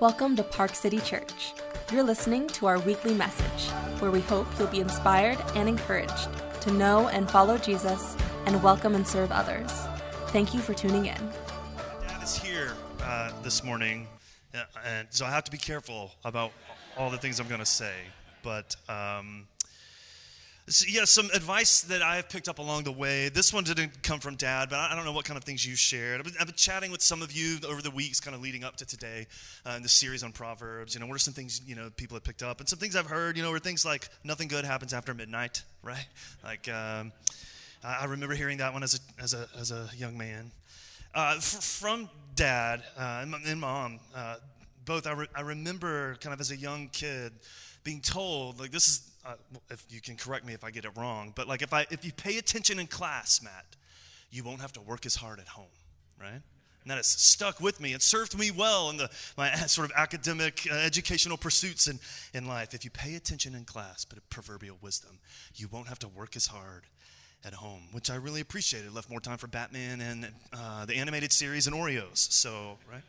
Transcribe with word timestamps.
Welcome 0.00 0.36
to 0.36 0.44
Park 0.44 0.76
City 0.76 1.00
Church. 1.00 1.54
You're 1.90 2.04
listening 2.04 2.46
to 2.50 2.66
our 2.66 2.78
weekly 2.78 3.14
message, 3.14 3.68
where 4.00 4.12
we 4.12 4.20
hope 4.20 4.46
you'll 4.56 4.68
be 4.68 4.78
inspired 4.78 5.38
and 5.56 5.68
encouraged 5.68 6.28
to 6.60 6.70
know 6.70 7.08
and 7.08 7.28
follow 7.28 7.58
Jesus 7.58 8.16
and 8.46 8.62
welcome 8.62 8.94
and 8.94 9.04
serve 9.04 9.32
others. 9.32 9.72
Thank 10.28 10.54
you 10.54 10.60
for 10.60 10.72
tuning 10.72 11.06
in. 11.06 11.32
Dad 12.06 12.22
is 12.22 12.38
here 12.38 12.74
uh, 13.02 13.32
this 13.42 13.64
morning, 13.64 14.06
uh, 14.54 14.62
and 14.86 15.08
so 15.10 15.26
I 15.26 15.30
have 15.30 15.42
to 15.42 15.50
be 15.50 15.58
careful 15.58 16.12
about 16.24 16.52
all 16.96 17.10
the 17.10 17.18
things 17.18 17.40
I'm 17.40 17.48
going 17.48 17.58
to 17.58 17.66
say. 17.66 17.94
But 18.44 18.76
um, 18.88 19.48
so, 20.68 20.86
yeah, 20.88 21.04
some 21.04 21.30
advice 21.34 21.80
that 21.82 22.02
I 22.02 22.16
have 22.16 22.28
picked 22.28 22.48
up 22.48 22.58
along 22.58 22.84
the 22.84 22.92
way. 22.92 23.28
This 23.28 23.52
one 23.52 23.64
didn't 23.64 24.02
come 24.02 24.20
from 24.20 24.36
Dad, 24.36 24.68
but 24.68 24.78
I 24.78 24.94
don't 24.94 25.04
know 25.04 25.12
what 25.12 25.24
kind 25.24 25.36
of 25.38 25.44
things 25.44 25.66
you 25.66 25.74
shared. 25.74 26.20
I've 26.20 26.24
been, 26.24 26.34
I've 26.38 26.46
been 26.46 26.56
chatting 26.56 26.90
with 26.90 27.00
some 27.00 27.22
of 27.22 27.32
you 27.32 27.58
over 27.66 27.80
the 27.80 27.90
weeks, 27.90 28.20
kind 28.20 28.34
of 28.34 28.42
leading 28.42 28.64
up 28.64 28.76
to 28.76 28.86
today, 28.86 29.26
uh, 29.66 29.74
in 29.76 29.82
the 29.82 29.88
series 29.88 30.22
on 30.22 30.32
Proverbs. 30.32 30.94
You 30.94 31.00
know, 31.00 31.06
what 31.06 31.16
are 31.16 31.20
some 31.20 31.34
things 31.34 31.62
you 31.66 31.74
know 31.74 31.90
people 31.96 32.16
have 32.16 32.24
picked 32.24 32.42
up, 32.42 32.60
and 32.60 32.68
some 32.68 32.78
things 32.78 32.96
I've 32.96 33.06
heard. 33.06 33.36
You 33.36 33.42
know, 33.42 33.50
were 33.50 33.58
things 33.58 33.84
like 33.84 34.08
nothing 34.24 34.48
good 34.48 34.64
happens 34.64 34.92
after 34.92 35.14
midnight, 35.14 35.62
right? 35.82 36.06
Like 36.44 36.68
um, 36.68 37.12
I 37.82 38.04
remember 38.04 38.34
hearing 38.34 38.58
that 38.58 38.72
one 38.72 38.82
as 38.82 38.94
a 38.94 39.22
as 39.22 39.34
a 39.34 39.48
as 39.58 39.70
a 39.70 39.88
young 39.96 40.18
man. 40.18 40.50
Uh, 41.14 41.34
f- 41.38 41.64
from 41.64 42.10
Dad 42.34 42.82
uh, 42.98 43.24
and, 43.46 43.60
Mom, 43.60 43.98
uh, 44.14 44.36
both 44.84 45.06
I, 45.06 45.12
re- 45.12 45.28
I 45.34 45.40
remember 45.40 46.16
kind 46.16 46.34
of 46.34 46.40
as 46.40 46.50
a 46.50 46.56
young 46.56 46.88
kid 46.92 47.32
being 47.82 48.00
told 48.02 48.60
like 48.60 48.70
this 48.70 48.88
is 48.88 49.10
uh, 49.28 49.34
if 49.70 49.84
you 49.90 50.00
can 50.00 50.16
correct 50.16 50.46
me 50.46 50.54
if 50.54 50.64
I 50.64 50.70
get 50.70 50.84
it 50.84 50.92
wrong, 50.96 51.32
but 51.36 51.46
like 51.46 51.62
if 51.62 51.72
I 51.72 51.86
if 51.90 52.04
you 52.04 52.12
pay 52.12 52.38
attention 52.38 52.78
in 52.78 52.86
class, 52.86 53.42
Matt, 53.42 53.76
you 54.30 54.42
won't 54.42 54.60
have 54.60 54.72
to 54.72 54.80
work 54.80 55.04
as 55.06 55.16
hard 55.16 55.38
at 55.38 55.48
home, 55.48 55.66
right? 56.20 56.40
And 56.88 56.92
that 56.92 56.96
has 56.96 57.08
stuck 57.08 57.60
with 57.60 57.80
me 57.80 57.92
and 57.92 58.00
served 58.00 58.38
me 58.38 58.50
well 58.50 58.88
in 58.88 58.96
the, 58.96 59.10
my 59.36 59.50
sort 59.66 59.90
of 59.90 59.96
academic, 59.96 60.66
uh, 60.70 60.76
educational 60.76 61.36
pursuits 61.36 61.86
in, 61.86 61.98
in 62.32 62.46
life. 62.46 62.72
If 62.72 62.84
you 62.84 62.90
pay 62.90 63.14
attention 63.14 63.54
in 63.54 63.64
class, 63.64 64.06
but 64.06 64.16
a 64.16 64.22
proverbial 64.22 64.78
wisdom, 64.80 65.18
you 65.54 65.68
won't 65.68 65.88
have 65.88 65.98
to 65.98 66.08
work 66.08 66.34
as 66.34 66.46
hard 66.46 66.84
at 67.44 67.54
home, 67.54 67.82
which 67.92 68.10
I 68.10 68.14
really 68.14 68.40
appreciated. 68.40 68.94
Left 68.94 69.10
more 69.10 69.20
time 69.20 69.36
for 69.36 69.48
Batman 69.48 70.00
and 70.00 70.28
uh, 70.52 70.86
the 70.86 70.94
animated 70.94 71.32
series 71.32 71.66
and 71.66 71.76
Oreos. 71.76 72.32
So, 72.32 72.78
right? 72.90 73.02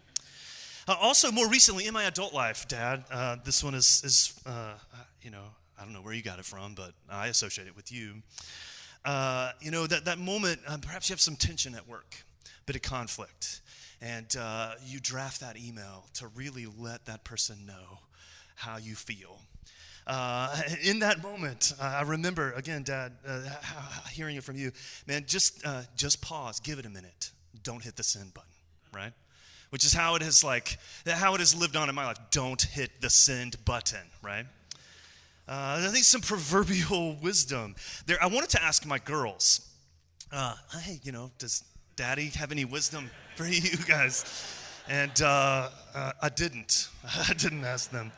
Uh, 0.87 0.95
also, 0.99 1.31
more 1.31 1.47
recently 1.47 1.87
in 1.87 1.93
my 1.93 2.03
adult 2.03 2.33
life, 2.33 2.67
Dad, 2.67 3.05
uh, 3.11 3.37
this 3.45 3.63
one 3.63 3.75
is, 3.75 4.01
is 4.03 4.39
uh, 4.45 4.73
you 5.21 5.31
know, 5.31 5.45
I 5.79 5.83
don't 5.83 5.93
know 5.93 6.01
where 6.01 6.13
you 6.13 6.21
got 6.21 6.39
it 6.39 6.45
from, 6.45 6.73
but 6.73 6.91
I 7.09 7.27
associate 7.27 7.67
it 7.67 7.75
with 7.75 7.91
you. 7.91 8.15
Uh, 9.05 9.51
you 9.61 9.71
know, 9.71 9.87
that, 9.87 10.05
that 10.05 10.19
moment, 10.19 10.59
uh, 10.67 10.77
perhaps 10.81 11.09
you 11.09 11.13
have 11.13 11.21
some 11.21 11.35
tension 11.37 11.73
at 11.73 11.87
work, 11.87 12.23
a 12.45 12.49
bit 12.65 12.75
of 12.75 12.81
conflict, 12.81 13.61
and 14.01 14.35
uh, 14.37 14.73
you 14.85 14.99
draft 14.99 15.39
that 15.39 15.57
email 15.57 16.05
to 16.15 16.27
really 16.35 16.67
let 16.77 17.05
that 17.05 17.23
person 17.23 17.65
know 17.65 17.99
how 18.55 18.77
you 18.77 18.95
feel. 18.95 19.39
Uh, 20.05 20.53
in 20.83 20.99
that 20.99 21.23
moment, 21.23 21.73
I 21.81 22.01
remember 22.01 22.51
again, 22.53 22.83
Dad, 22.83 23.13
uh, 23.25 23.41
hearing 24.11 24.35
it 24.35 24.43
from 24.43 24.57
you, 24.57 24.71
man. 25.07 25.23
Just, 25.27 25.65
uh, 25.65 25.83
just 25.95 26.21
pause, 26.21 26.59
give 26.59 26.77
it 26.77 26.85
a 26.85 26.89
minute. 26.89 27.31
Don't 27.63 27.83
hit 27.83 27.95
the 27.95 28.03
send 28.03 28.33
button, 28.33 28.49
right? 28.93 29.13
Which 29.69 29.85
is 29.85 29.93
how 29.93 30.15
it 30.15 30.23
has 30.23 30.43
like 30.43 30.77
how 31.07 31.35
it 31.35 31.39
has 31.39 31.55
lived 31.55 31.75
on 31.75 31.89
in 31.89 31.95
my 31.95 32.05
life. 32.05 32.17
Don't 32.31 32.61
hit 32.61 33.01
the 33.01 33.09
send 33.09 33.63
button, 33.65 34.01
right? 34.23 34.45
Uh, 35.49 35.81
I 35.83 35.87
think 35.87 36.05
some 36.05 36.21
proverbial 36.33 37.15
wisdom 37.15 37.75
there. 38.05 38.21
I 38.21 38.27
wanted 38.27 38.51
to 38.51 38.63
ask 38.63 38.85
my 38.85 38.99
girls, 38.99 39.67
uh, 40.31 40.53
hey, 40.83 40.99
you 41.01 41.11
know, 41.11 41.31
does 41.39 41.63
daddy 41.95 42.27
have 42.35 42.51
any 42.51 42.65
wisdom 42.65 43.09
for 43.35 43.45
you 43.47 43.77
guys? 43.87 44.25
And 44.87 45.21
uh, 45.21 45.69
uh 45.95 46.11
I 46.21 46.29
didn't. 46.29 46.89
I 47.29 47.33
didn't 47.33 47.65
ask 47.65 47.89
them. 47.89 48.11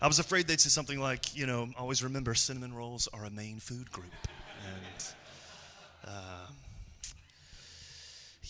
I 0.00 0.06
was 0.06 0.20
afraid 0.20 0.46
they'd 0.46 0.60
say 0.60 0.68
something 0.70 0.98
like, 0.98 1.36
you 1.36 1.44
know, 1.44 1.68
always 1.76 2.04
remember 2.04 2.34
cinnamon 2.34 2.72
rolls 2.72 3.08
are 3.12 3.24
a 3.24 3.30
main 3.30 3.58
food 3.58 3.90
group. 3.90 4.14
And 4.64 5.14
uh, 6.06 6.46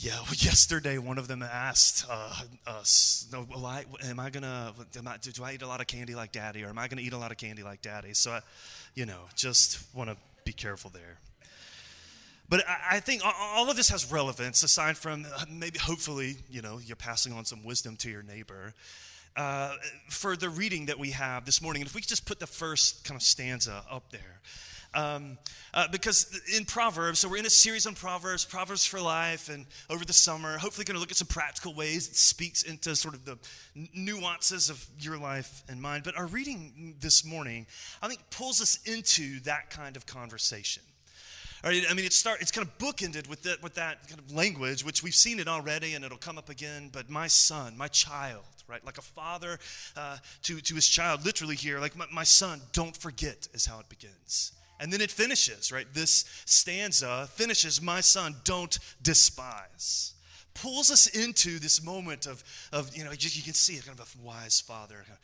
yeah, 0.00 0.16
well, 0.20 0.34
yesterday 0.38 0.98
one 0.98 1.18
of 1.18 1.28
them 1.28 1.42
asked 1.42 2.06
uh, 2.08 2.34
us, 2.66 3.26
no, 3.32 3.46
am 4.02 4.18
I 4.18 4.30
gonna, 4.30 4.72
am 4.96 5.08
I, 5.08 5.16
do 5.18 5.44
I 5.44 5.52
eat 5.52 5.62
a 5.62 5.66
lot 5.66 5.80
of 5.80 5.86
candy 5.86 6.14
like 6.14 6.32
daddy, 6.32 6.64
or 6.64 6.68
am 6.68 6.78
I 6.78 6.88
gonna 6.88 7.02
eat 7.02 7.12
a 7.12 7.18
lot 7.18 7.30
of 7.30 7.36
candy 7.36 7.62
like 7.62 7.82
daddy? 7.82 8.14
So, 8.14 8.32
I, 8.32 8.40
you 8.94 9.06
know, 9.06 9.20
just 9.34 9.78
want 9.94 10.10
to 10.10 10.16
be 10.44 10.52
careful 10.52 10.90
there. 10.90 11.18
But 12.48 12.66
I, 12.66 12.96
I 12.96 13.00
think 13.00 13.22
all 13.24 13.70
of 13.70 13.76
this 13.76 13.90
has 13.90 14.10
relevance, 14.10 14.62
aside 14.62 14.96
from 14.96 15.26
uh, 15.36 15.44
maybe, 15.50 15.78
hopefully, 15.78 16.36
you 16.50 16.62
know, 16.62 16.80
you're 16.84 16.96
passing 16.96 17.32
on 17.32 17.44
some 17.44 17.64
wisdom 17.64 17.96
to 17.96 18.10
your 18.10 18.22
neighbor. 18.22 18.74
Uh, 19.36 19.74
for 20.08 20.36
the 20.36 20.48
reading 20.48 20.86
that 20.86 20.98
we 20.98 21.10
have 21.10 21.44
this 21.44 21.62
morning, 21.62 21.82
and 21.82 21.88
if 21.88 21.94
we 21.94 22.00
could 22.00 22.08
just 22.08 22.26
put 22.26 22.40
the 22.40 22.46
first 22.46 23.04
kind 23.04 23.16
of 23.16 23.22
stanza 23.22 23.84
up 23.88 24.10
there. 24.10 24.40
Um, 24.92 25.38
uh, 25.72 25.86
because 25.92 26.40
in 26.56 26.64
Proverbs, 26.64 27.20
so 27.20 27.28
we're 27.28 27.36
in 27.36 27.46
a 27.46 27.50
series 27.50 27.86
on 27.86 27.94
Proverbs, 27.94 28.44
Proverbs 28.44 28.84
for 28.84 29.00
Life, 29.00 29.48
and 29.48 29.66
over 29.88 30.04
the 30.04 30.12
summer, 30.12 30.58
hopefully 30.58 30.84
going 30.84 30.96
to 30.96 31.00
look 31.00 31.12
at 31.12 31.16
some 31.16 31.28
practical 31.28 31.74
ways 31.74 32.08
it 32.08 32.16
speaks 32.16 32.64
into 32.64 32.96
sort 32.96 33.14
of 33.14 33.24
the 33.24 33.38
nuances 33.94 34.68
of 34.68 34.84
your 34.98 35.16
life 35.16 35.62
and 35.68 35.80
mine. 35.80 36.00
But 36.04 36.16
our 36.16 36.26
reading 36.26 36.96
this 37.00 37.24
morning, 37.24 37.66
I 38.02 38.08
think, 38.08 38.20
pulls 38.30 38.60
us 38.60 38.80
into 38.84 39.38
that 39.40 39.70
kind 39.70 39.96
of 39.96 40.06
conversation. 40.06 40.82
I 41.62 41.92
mean, 41.94 42.06
it 42.06 42.14
start, 42.14 42.40
it's 42.40 42.50
kind 42.50 42.66
of 42.66 42.78
bookended 42.78 43.28
with 43.28 43.42
that, 43.42 43.62
with 43.62 43.74
that 43.74 44.08
kind 44.08 44.18
of 44.18 44.32
language, 44.32 44.84
which 44.84 45.02
we've 45.02 45.14
seen 45.14 45.38
it 45.38 45.46
already 45.46 45.92
and 45.92 46.04
it'll 46.04 46.16
come 46.16 46.38
up 46.38 46.48
again. 46.48 46.88
But 46.90 47.10
my 47.10 47.26
son, 47.26 47.76
my 47.76 47.88
child, 47.88 48.44
right? 48.66 48.84
Like 48.84 48.96
a 48.96 49.02
father 49.02 49.58
uh, 49.94 50.16
to, 50.44 50.60
to 50.60 50.74
his 50.74 50.88
child, 50.88 51.24
literally 51.24 51.56
here, 51.56 51.78
like 51.78 51.96
my, 51.96 52.06
my 52.10 52.24
son, 52.24 52.62
don't 52.72 52.96
forget, 52.96 53.46
is 53.52 53.66
how 53.66 53.78
it 53.78 53.90
begins. 53.90 54.52
And 54.80 54.90
then 54.90 55.02
it 55.02 55.10
finishes, 55.10 55.70
right? 55.70 55.86
This 55.92 56.24
stanza 56.46 57.28
finishes, 57.34 57.82
My 57.82 58.00
son, 58.00 58.36
don't 58.44 58.78
despise. 59.02 60.14
Pulls 60.54 60.90
us 60.90 61.06
into 61.06 61.58
this 61.58 61.84
moment 61.84 62.26
of, 62.26 62.42
of 62.72 62.96
you 62.96 63.04
know, 63.04 63.10
you, 63.12 63.28
you 63.30 63.42
can 63.42 63.52
see 63.52 63.78
kind 63.78 63.98
of 63.98 64.16
a 64.18 64.26
wise 64.26 64.60
father, 64.60 65.04
uh, 65.10 65.14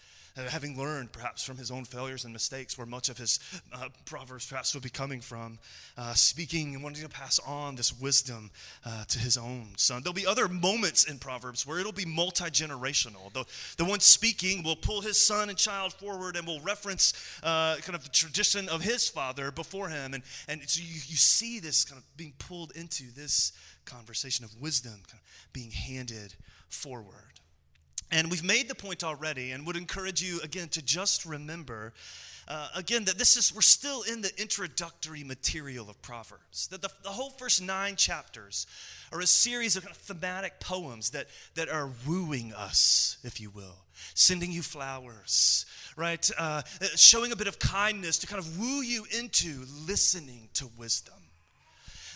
having 0.44 0.78
learned 0.78 1.12
perhaps 1.12 1.42
from 1.42 1.56
his 1.56 1.70
own 1.70 1.84
failures 1.84 2.24
and 2.24 2.32
mistakes, 2.32 2.76
where 2.76 2.86
much 2.86 3.08
of 3.08 3.18
his 3.18 3.38
uh, 3.72 3.88
proverbs 4.04 4.46
perhaps 4.46 4.74
would 4.74 4.82
be 4.82 4.90
coming 4.90 5.20
from, 5.20 5.58
uh, 5.96 6.14
speaking 6.14 6.74
and 6.74 6.82
wanting 6.82 7.02
to 7.02 7.08
pass 7.08 7.38
on 7.46 7.74
this 7.76 7.98
wisdom 7.98 8.50
uh, 8.84 9.04
to 9.04 9.18
his 9.18 9.36
own 9.36 9.68
son. 9.76 10.02
There'll 10.02 10.14
be 10.14 10.26
other 10.26 10.48
moments 10.48 11.04
in 11.04 11.18
Proverbs 11.18 11.66
where 11.66 11.78
it'll 11.78 11.92
be 11.92 12.04
multi 12.04 12.44
generational. 12.44 13.32
The, 13.32 13.44
the 13.76 13.84
one 13.84 14.00
speaking 14.00 14.62
will 14.62 14.76
pull 14.76 15.00
his 15.00 15.20
son 15.20 15.48
and 15.48 15.58
child 15.58 15.92
forward 15.94 16.36
and 16.36 16.46
will 16.46 16.60
reference 16.60 17.12
uh, 17.42 17.76
kind 17.76 17.94
of 17.94 18.02
the 18.02 18.10
tradition 18.10 18.68
of 18.68 18.82
his 18.82 19.08
father 19.08 19.50
before 19.50 19.88
him. 19.88 20.14
And, 20.14 20.22
and 20.48 20.62
so 20.68 20.80
you, 20.80 20.94
you 20.94 21.16
see 21.16 21.60
this 21.60 21.84
kind 21.84 21.98
of 21.98 22.16
being 22.16 22.34
pulled 22.38 22.72
into 22.72 23.04
this 23.14 23.52
conversation 23.84 24.44
of 24.44 24.60
wisdom 24.60 24.92
kind 25.06 25.20
of 25.20 25.52
being 25.52 25.70
handed 25.70 26.34
forward. 26.68 27.40
And 28.10 28.30
we've 28.30 28.44
made 28.44 28.68
the 28.68 28.74
point 28.74 29.02
already, 29.02 29.50
and 29.50 29.66
would 29.66 29.76
encourage 29.76 30.22
you 30.22 30.40
again 30.42 30.68
to 30.68 30.82
just 30.82 31.26
remember. 31.26 31.92
Uh, 32.48 32.68
again, 32.76 33.04
that 33.06 33.18
this 33.18 33.36
is, 33.36 33.52
we're 33.52 33.60
still 33.60 34.02
in 34.02 34.20
the 34.20 34.30
introductory 34.40 35.24
material 35.24 35.90
of 35.90 36.00
Proverbs. 36.00 36.68
That 36.68 36.80
the, 36.80 36.90
the 37.02 37.08
whole 37.08 37.30
first 37.30 37.60
nine 37.60 37.96
chapters 37.96 38.68
are 39.10 39.18
a 39.18 39.26
series 39.26 39.74
of, 39.74 39.82
kind 39.82 39.94
of 39.94 40.00
thematic 40.00 40.60
poems 40.60 41.10
that, 41.10 41.26
that 41.56 41.68
are 41.68 41.90
wooing 42.06 42.52
us, 42.54 43.18
if 43.24 43.40
you 43.40 43.50
will, 43.50 43.78
sending 44.14 44.52
you 44.52 44.62
flowers, 44.62 45.66
right? 45.96 46.30
Uh, 46.38 46.62
showing 46.94 47.32
a 47.32 47.36
bit 47.36 47.48
of 47.48 47.58
kindness 47.58 48.18
to 48.18 48.28
kind 48.28 48.38
of 48.38 48.60
woo 48.60 48.80
you 48.80 49.04
into 49.18 49.64
listening 49.84 50.48
to 50.54 50.68
wisdom. 50.78 51.14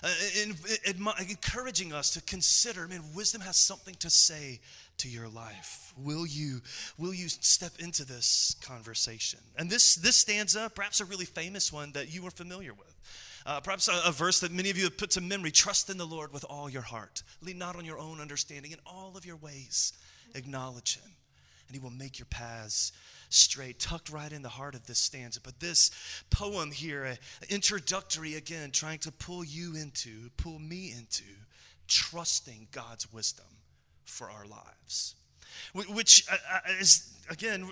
Uh, 0.03 0.09
in, 0.43 0.51
in, 0.87 0.97
in, 0.97 1.09
encouraging 1.29 1.93
us 1.93 2.11
to 2.11 2.23
consider, 2.23 2.85
I 2.85 2.87
man, 2.87 3.03
wisdom 3.15 3.43
has 3.43 3.57
something 3.57 3.95
to 3.97 4.09
say 4.09 4.61
to 5.01 5.09
your 5.09 5.29
life? 5.29 5.93
Will 5.97 6.27
you, 6.27 6.61
will 6.99 7.15
you 7.15 7.29
step 7.29 7.73
into 7.79 8.05
this 8.05 8.57
conversation? 8.63 9.41
And 9.57 9.71
this, 9.71 9.95
this 9.95 10.17
stanza, 10.17 10.71
perhaps 10.75 11.01
a 11.01 11.05
really 11.05 11.25
famous 11.25 11.73
one 11.73 11.93
that 11.93 12.13
you 12.15 12.27
are 12.27 12.31
familiar 12.31 12.75
with. 12.75 12.95
Uh, 13.47 13.61
perhaps 13.61 13.89
a, 13.89 14.09
a, 14.09 14.13
verse 14.13 14.41
that 14.41 14.53
many 14.53 14.69
of 14.69 14.77
you 14.77 14.85
have 14.85 14.99
put 14.99 15.11
to 15.13 15.21
memory 15.23 15.51
trust 15.51 15.89
in 15.89 15.97
the 15.97 16.07
Lord 16.07 16.33
with 16.33 16.45
all 16.51 16.69
your 16.69 16.83
heart. 16.83 17.23
Lean 17.41 17.57
not 17.57 17.77
on 17.77 17.87
your 17.87 17.99
own 17.99 18.21
understanding. 18.21 18.73
In 18.73 18.79
all 18.85 19.17
of 19.17 19.25
your 19.25 19.37
ways, 19.37 19.95
acknowledge 20.35 20.99
Him, 20.99 21.11
and 21.67 21.75
He 21.75 21.83
will 21.83 21.91
make 21.91 22.19
your 22.19 22.27
paths 22.27 22.93
straight, 23.31 23.79
tucked 23.79 24.11
right 24.11 24.31
in 24.31 24.43
the 24.43 24.51
heart 24.51 24.75
of 24.75 24.87
this 24.87 24.99
stanza. 24.99 25.41
But 25.43 25.61
this 25.61 25.91
poem 26.29 26.71
here, 26.71 27.07
uh, 27.07 27.15
introductory 27.49 28.35
again, 28.35 28.71
trying 28.73 28.99
to 28.99 29.13
pull 29.13 29.43
you 29.43 29.75
into, 29.75 30.29
pull 30.37 30.59
me 30.59 30.93
into 30.95 31.25
trusting 31.89 32.69
God's 32.73 33.11
wisdom 33.11 33.47
for 34.11 34.31
our 34.31 34.45
lives. 34.47 35.15
Which 35.75 36.27
uh, 36.31 36.37
uh, 36.53 36.73
is, 36.81 37.17
again, 37.29 37.71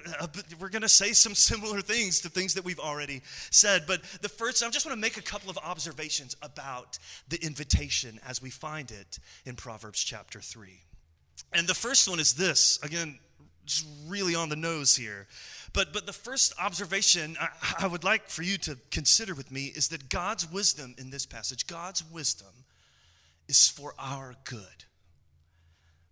we're 0.61 0.69
going 0.69 0.82
to 0.82 0.88
say 0.88 1.12
some 1.12 1.35
similar 1.35 1.81
things 1.81 2.20
to 2.20 2.29
things 2.29 2.55
that 2.55 2.64
we've 2.64 2.79
already 2.79 3.23
said. 3.50 3.85
But 3.87 4.02
the 4.23 4.29
first, 4.29 4.62
I 4.62 4.70
just 4.70 4.87
want 4.87 4.96
to 4.96 5.00
make 5.00 5.17
a 5.17 5.23
couple 5.23 5.50
of 5.50 5.58
observations 5.58 6.37
about 6.43 6.99
the 7.29 7.44
invitation 7.44 8.20
as 8.26 8.40
we 8.40 8.50
find 8.50 8.90
it 8.90 9.19
in 9.44 9.56
Proverbs 9.56 10.02
chapter 10.02 10.40
3. 10.40 10.69
And 11.52 11.67
the 11.67 11.75
first 11.75 12.08
one 12.08 12.20
is 12.20 12.35
this 12.35 12.79
again, 12.82 13.19
just 13.64 13.87
really 14.06 14.35
on 14.35 14.49
the 14.49 14.56
nose 14.56 14.96
here. 14.96 15.26
But, 15.73 15.93
but 15.93 16.06
the 16.06 16.12
first 16.12 16.55
observation 16.58 17.37
I, 17.40 17.49
I 17.81 17.87
would 17.87 18.05
like 18.05 18.29
for 18.29 18.43
you 18.43 18.58
to 18.58 18.79
consider 18.90 19.35
with 19.35 19.50
me 19.50 19.67
is 19.67 19.88
that 19.88 20.08
God's 20.08 20.50
wisdom 20.50 20.94
in 20.99 21.11
this 21.11 21.26
passage, 21.26 21.67
God's 21.67 22.05
wisdom 22.11 22.49
is 23.49 23.69
for 23.69 23.94
our 23.99 24.35
good. 24.44 24.85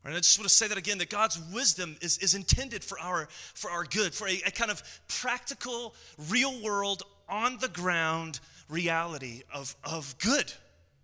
Right, 0.06 0.14
I 0.14 0.19
just 0.19 0.38
want 0.38 0.49
to 0.49 0.55
say 0.55 0.69
that 0.69 0.79
again 0.79 0.99
that 0.99 1.11
God's 1.11 1.37
wisdom 1.53 1.97
is, 2.00 2.19
is 2.19 2.37
intended 2.37 2.85
for 2.85 2.97
our, 3.00 3.26
for 3.55 3.73
our 3.73 3.82
good, 3.82 4.14
for 4.14 4.29
a, 4.29 4.41
a 4.47 4.53
kind 4.53 4.70
of 4.70 4.81
practical, 5.08 5.97
real 6.31 6.62
world, 6.62 7.03
on 7.29 7.58
the 7.58 7.67
ground 7.67 8.38
reality 8.69 9.43
of, 9.53 9.75
of 9.82 10.17
good 10.19 10.53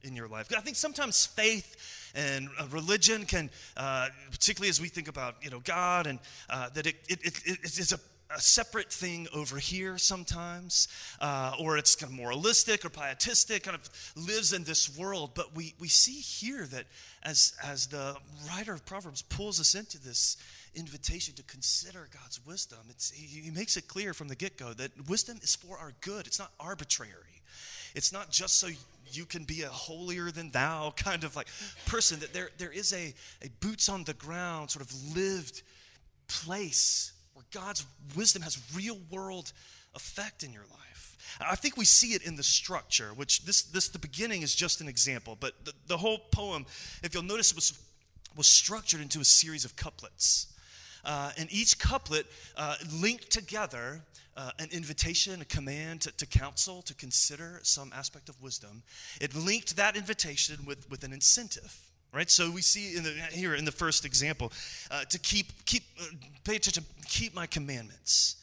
in 0.05 0.15
your 0.15 0.29
life. 0.29 0.53
I 0.57 0.61
think 0.61 0.77
sometimes 0.77 1.27
faith 1.27 2.13
and 2.15 2.49
uh, 2.61 2.67
religion 2.71 3.25
can, 3.25 3.51
uh, 3.77 4.07
particularly 4.31 4.69
as 4.69 4.81
we 4.81 4.87
think 4.87 5.09
about 5.09 5.35
you 5.43 5.51
know 5.51 5.59
God, 5.65 6.07
and 6.07 6.21
uh, 6.49 6.69
that 6.69 6.87
it, 6.87 6.95
it, 7.09 7.19
it, 7.25 7.59
it's 7.65 7.91
a 7.91 7.99
a 8.35 8.41
separate 8.41 8.93
thing 8.93 9.27
over 9.35 9.59
here 9.59 9.99
sometimes, 9.99 10.89
uh, 11.21 11.55
or 11.61 11.77
it's 11.77 11.95
kind 11.95 12.13
of 12.13 12.19
moralistic 12.19 12.85
or 12.85 12.91
pietistic, 12.91 13.65
kind 13.65 13.77
of 13.77 13.89
lives 14.17 14.53
in 14.53 14.65
this 14.65 14.97
world. 14.97 15.33
But 15.35 15.55
we, 15.55 15.75
we 15.79 15.89
see 15.89 16.21
here 16.21 16.67
that 16.67 16.87
as, 17.23 17.55
as 17.63 17.87
the 17.87 18.17
writer 18.49 18.73
of 18.73 18.85
Proverbs 18.85 19.23
pulls 19.23 19.61
us 19.61 19.75
into 19.75 19.99
this 19.99 20.37
invitation 20.75 21.35
to 21.35 21.43
consider 21.43 22.09
God's 22.13 22.45
wisdom, 22.47 22.79
he, 23.15 23.41
he 23.41 23.51
makes 23.51 23.77
it 23.77 23.89
clear 23.89 24.15
from 24.15 24.29
the 24.29 24.37
get 24.37 24.57
go 24.57 24.73
that 24.73 25.09
wisdom 25.09 25.39
is 25.43 25.55
for 25.55 25.79
our 25.79 25.93
good, 26.01 26.27
it's 26.27 26.39
not 26.39 26.53
arbitrary. 26.59 27.43
It's 27.95 28.13
not 28.13 28.31
just 28.31 28.59
so 28.59 28.69
you 29.11 29.27
can 29.27 29.45
be 29.45 29.63
a 29.63 29.69
holier 29.69 30.31
than 30.31 30.51
thou 30.51 30.93
kind 30.97 31.25
of 31.25 31.37
like 31.37 31.49
person, 31.87 32.21
that 32.21 32.33
there, 32.33 32.51
there 32.59 32.73
is 32.73 32.93
a, 32.93 33.15
a 33.43 33.49
boots 33.61 33.89
on 33.89 34.05
the 34.05 34.15
ground, 34.15 34.71
sort 34.71 34.85
of 34.85 35.17
lived 35.17 35.63
place 36.29 37.12
where 37.43 37.63
God's 37.63 37.87
wisdom 38.17 38.43
has 38.43 38.61
real 38.75 38.99
world 39.11 39.53
effect 39.95 40.43
in 40.43 40.53
your 40.53 40.65
life. 40.71 41.39
I 41.41 41.57
think 41.57 41.77
we 41.77 41.85
see 41.85 42.15
it 42.15 42.23
in 42.23 42.37
the 42.37 42.43
structure, 42.43 43.11
which 43.15 43.45
this, 43.45 43.63
this 43.63 43.89
the 43.89 43.99
beginning 43.99 44.43
is 44.43 44.55
just 44.55 44.81
an 44.81 44.89
example, 44.89 45.37
but 45.39 45.65
the, 45.65 45.73
the 45.87 45.97
whole 45.97 46.19
poem, 46.31 46.67
if 47.03 47.15
you'll 47.15 47.23
notice, 47.23 47.55
was, 47.55 47.79
was 48.37 48.47
structured 48.47 49.01
into 49.01 49.21
a 49.21 49.25
series 49.25 49.65
of 49.65 49.77
couplets. 49.77 50.49
Uh, 51.05 51.33
and 51.37 51.53
each 51.53 51.79
couplet 51.79 52.27
uh, 52.57 52.77
linked 52.93 53.31
together 53.31 54.03
uh, 54.37 54.51
an 54.59 54.69
invitation, 54.73 55.41
a 55.41 55.45
command 55.45 56.03
to, 56.03 56.13
to, 56.13 56.27
counsel, 56.27 56.83
to 56.83 56.95
consider 56.95 57.61
some 57.63 57.93
aspect 57.95 58.29
of 58.29 58.41
wisdom. 58.43 58.83
It 59.21 59.35
linked 59.35 59.77
that 59.77 59.97
invitation 59.97 60.65
with, 60.65 60.89
with 60.91 61.03
an 61.03 61.13
incentive. 61.13 61.77
Right, 62.15 62.31
so 62.31 62.51
we 62.51 62.61
see 62.61 62.95
in 62.95 63.05
the, 63.05 63.11
here 63.33 63.55
in 63.55 63.65
the 63.65 63.73
first 63.73 64.05
example, 64.05 64.53
uh, 64.91 65.05
to 65.05 65.19
keep 65.19 65.65
keep 65.65 65.85
uh, 65.99 66.05
pay 66.45 66.57
attention, 66.57 66.85
keep 67.07 67.35
my 67.35 67.47
commandments 67.47 68.37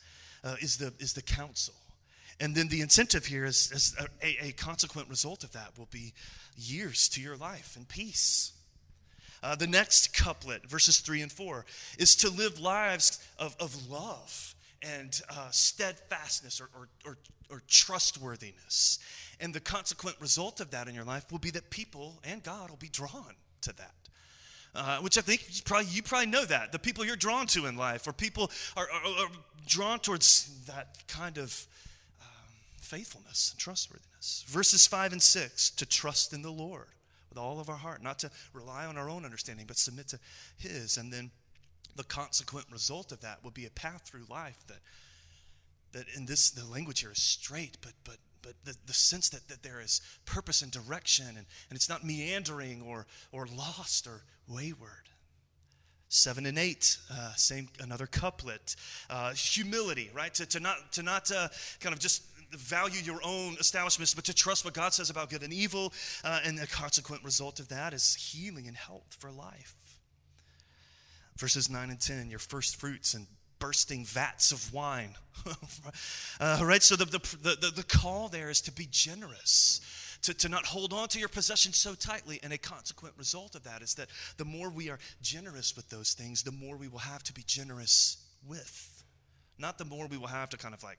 uh, 0.44 0.56
is 0.60 0.78
the 0.78 0.92
is 0.98 1.14
the 1.14 1.22
counsel, 1.22 1.76
and 2.40 2.56
then 2.56 2.68
the 2.70 2.82
incentive 2.82 3.28
here 3.28 3.46
is, 3.46 3.72
is 3.72 3.96
a, 4.24 4.48
a, 4.48 4.52
consequent 4.54 5.08
result 5.08 5.44
of 5.44 5.52
that 5.52 5.78
will 5.78 5.88
be 5.92 6.14
years 6.58 7.08
to 7.10 7.22
your 7.22 7.38
life 7.38 7.76
and 7.76 7.88
peace. 7.88 8.54
Uh, 9.44 9.56
the 9.56 9.68
next 9.68 10.18
couplet, 10.18 10.68
verses 10.68 11.00
three 11.00 11.22
and 11.22 11.32
four, 11.32 11.64
is 12.00 12.16
to 12.16 12.30
live 12.30 12.60
lives 12.60 13.24
of, 13.38 13.56
of 13.60 13.90
love 13.90 14.56
and 14.82 15.22
uh, 15.30 15.50
steadfastness 15.52 16.60
or, 16.60 16.70
or, 16.76 16.88
or, 17.06 17.18
or 17.52 17.62
trustworthiness. 17.68 18.98
And 19.40 19.54
the 19.54 19.60
consequent 19.60 20.18
result 20.20 20.60
of 20.60 20.72
that 20.72 20.88
in 20.88 20.96
your 20.96 21.06
life 21.06 21.32
will 21.32 21.40
be 21.40 21.52
that 21.52 21.70
people 21.70 22.20
and 22.24 22.42
God 22.42 22.72
will 22.72 22.78
be 22.78 22.90
drawn 22.90 23.36
to 23.64 23.74
that. 23.78 23.94
Uh, 24.76 25.00
which 25.00 25.18
I 25.18 25.22
think 25.22 25.46
you 25.50 25.62
probably, 25.66 25.88
you 25.88 26.04
probably 26.04 26.28
know 26.28 26.46
that. 26.46 26.72
The 26.72 26.80
people 26.80 27.04
you're 27.04 27.16
drawn 27.16 27.48
to 27.48 27.66
in 27.66 27.76
life, 27.76 28.08
or 28.08 28.14
people 28.14 28.52
are, 28.78 28.84
are, 28.84 29.24
are 29.24 29.30
drawn 29.68 30.00
towards 30.00 30.66
that 30.68 30.98
kind 31.08 31.40
of 31.40 31.66
um, 32.22 32.28
faithfulness 32.80 33.52
and 33.52 33.60
trustworthiness. 33.60 34.46
Verses 34.48 34.86
5 34.86 35.14
and 35.14 35.22
6 35.22 35.72
to 35.72 35.86
trust 35.88 36.34
in 36.34 36.44
the 36.44 36.52
Lord 36.52 36.88
with 37.30 37.38
all 37.38 37.60
of 37.60 37.70
our 37.70 37.78
heart, 37.78 38.04
not 38.04 38.20
to 38.20 38.32
rely 38.54 38.86
on 38.86 38.98
our 38.98 39.10
own 39.10 39.26
understanding, 39.26 39.66
but 39.68 39.78
submit 39.78 40.08
to 40.10 40.20
His. 40.58 40.98
And 40.98 41.12
then 41.12 41.32
the 41.96 42.04
consequent 42.04 42.68
result 42.72 43.12
of 43.12 43.22
that 43.22 43.44
will 43.44 43.52
be 43.52 43.66
a 43.66 43.72
path 43.72 44.04
through 44.06 44.24
life 44.30 44.64
that 44.68 44.80
that 45.92 46.06
in 46.16 46.26
this 46.26 46.52
the 46.52 46.64
language 46.66 47.02
here 47.02 47.12
is 47.12 47.22
straight 47.22 47.78
but 47.82 47.94
but 48.04 48.18
but 48.42 48.54
the, 48.64 48.76
the 48.86 48.94
sense 48.94 49.30
that, 49.30 49.48
that 49.48 49.64
there 49.64 49.82
is 49.82 50.02
purpose 50.26 50.62
and 50.62 50.72
direction 50.72 51.28
and, 51.28 51.38
and 51.38 51.76
it's 51.76 51.90
not 51.90 52.04
meandering 52.04 52.82
or 52.82 53.06
or 53.32 53.48
lost 53.48 54.08
or 54.08 54.24
wayward. 54.48 55.10
Seven 56.10 56.46
and 56.46 56.58
eight 56.58 56.98
uh, 57.12 57.34
same 57.36 57.70
another 57.80 58.08
couplet. 58.08 58.76
Uh, 59.10 59.34
humility 59.34 60.10
right? 60.14 60.34
To, 60.36 60.46
to 60.46 60.60
not 60.60 60.92
to 60.94 61.04
not 61.04 61.32
uh, 61.32 61.50
kind 61.80 61.94
of 61.94 62.00
just 62.00 62.24
value 62.52 63.00
your 63.02 63.20
own 63.24 63.56
establishments 63.60 64.16
but 64.16 64.24
to 64.24 64.34
trust 64.34 64.66
what 64.66 64.74
god 64.74 64.92
says 64.92 65.12
about 65.12 65.30
good 65.30 65.44
and 65.44 65.54
evil 65.54 65.94
uh, 66.24 66.40
and 66.44 66.58
the 66.58 66.66
consequent 66.66 67.24
result 67.24 67.60
of 67.60 67.68
that 67.68 67.94
is 67.94 68.16
healing 68.16 68.68
and 68.68 68.76
health 68.76 69.16
for 69.20 69.32
life. 69.32 69.76
Verses 71.38 71.70
9 71.70 71.90
and 71.90 72.02
10, 72.02 72.30
your 72.30 72.40
first 72.40 72.76
fruits 72.76 73.14
and 73.14 73.26
bursting 73.60 74.06
vats 74.06 74.52
of 74.52 74.74
wine. 74.74 75.16
uh, 76.40 76.60
right? 76.64 76.82
So 76.82 76.96
the, 76.96 77.06
the, 77.06 77.20
the, 77.42 77.72
the 77.76 77.84
call 77.84 78.30
there 78.30 78.50
is 78.50 78.62
to 78.62 78.72
be 78.72 78.88
generous. 78.90 79.82
To, 80.24 80.34
to 80.34 80.50
not 80.50 80.66
hold 80.66 80.92
on 80.92 81.08
to 81.10 81.20
your 81.20 81.30
possessions 81.30 81.78
so 81.78 81.96
tightly. 81.96 82.42
And 82.44 82.52
a 82.52 82.58
consequent 82.58 83.16
result 83.18 83.56
of 83.56 83.64
that 83.64 83.82
is 83.82 83.94
that 83.96 84.10
the 84.36 84.44
more 84.44 84.70
we 84.70 84.90
are 84.90 85.00
generous 85.22 85.78
with 85.78 85.90
those 85.90 86.12
things, 86.12 86.44
the 86.44 86.52
more 86.52 86.76
we 86.76 86.90
will 86.90 87.00
have 87.00 87.24
to 87.24 87.34
be 87.34 87.44
generous 87.46 88.18
with. 88.46 89.04
Not 89.58 89.78
the 89.78 89.86
more 89.86 90.08
we 90.08 90.18
will 90.18 90.28
have 90.28 90.50
to 90.50 90.58
kind 90.58 90.74
of 90.74 90.84
like, 90.84 90.98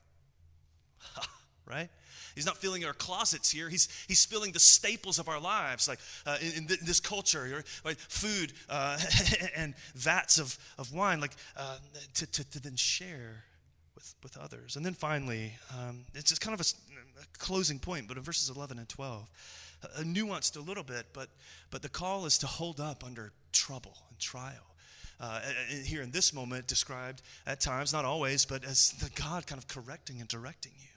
right? 1.66 1.88
He's 2.34 2.46
not 2.46 2.58
filling 2.58 2.84
our 2.84 2.92
closets 2.92 3.50
here. 3.50 3.68
He's, 3.68 3.88
he's 4.08 4.24
filling 4.24 4.52
the 4.52 4.60
staples 4.60 5.18
of 5.18 5.28
our 5.28 5.40
lives, 5.40 5.88
like 5.88 5.98
uh, 6.26 6.36
in, 6.40 6.64
in, 6.64 6.78
this 6.82 7.00
culture, 7.00 7.64
right? 7.84 7.96
food 7.96 8.52
uh, 8.68 8.98
and 9.56 9.74
vats 9.94 10.38
of, 10.38 10.56
of 10.78 10.92
wine, 10.92 11.20
like 11.20 11.32
uh, 11.56 11.78
to, 12.14 12.26
to, 12.26 12.50
to, 12.50 12.60
then 12.60 12.76
share 12.76 13.44
with, 13.94 14.14
with 14.22 14.36
others. 14.36 14.76
And 14.76 14.84
then 14.84 14.94
finally, 14.94 15.52
um, 15.78 16.04
it's 16.14 16.30
just 16.30 16.40
kind 16.40 16.58
of 16.58 16.60
a, 16.60 17.20
a, 17.20 17.38
closing 17.38 17.78
point, 17.78 18.08
but 18.08 18.16
in 18.16 18.22
verses 18.22 18.54
11 18.54 18.78
and 18.78 18.88
12, 18.88 19.30
a, 19.96 20.02
nuanced 20.02 20.56
a 20.56 20.60
little 20.60 20.84
bit, 20.84 21.06
but, 21.12 21.28
but 21.70 21.82
the 21.82 21.88
call 21.88 22.26
is 22.26 22.38
to 22.38 22.46
hold 22.46 22.80
up 22.80 23.04
under 23.04 23.32
trouble 23.52 23.96
and 24.08 24.18
trial. 24.18 24.66
Uh, 25.20 25.40
here 25.84 26.00
in 26.00 26.10
this 26.12 26.32
moment, 26.32 26.66
described 26.66 27.20
at 27.46 27.60
times, 27.60 27.92
not 27.92 28.06
always, 28.06 28.46
but 28.46 28.64
as 28.64 28.92
the 28.92 29.10
God 29.10 29.46
kind 29.46 29.58
of 29.58 29.68
correcting 29.68 30.18
and 30.18 30.26
directing 30.26 30.72
you. 30.80 30.88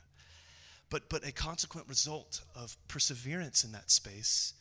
But, 0.94 1.10
but 1.10 1.28
a 1.28 1.32
consequent 1.32 1.90
result 1.90 2.42
of 2.56 2.78
perseverance 2.88 3.64
in 3.64 3.72
that 3.72 3.90
space 3.90 4.54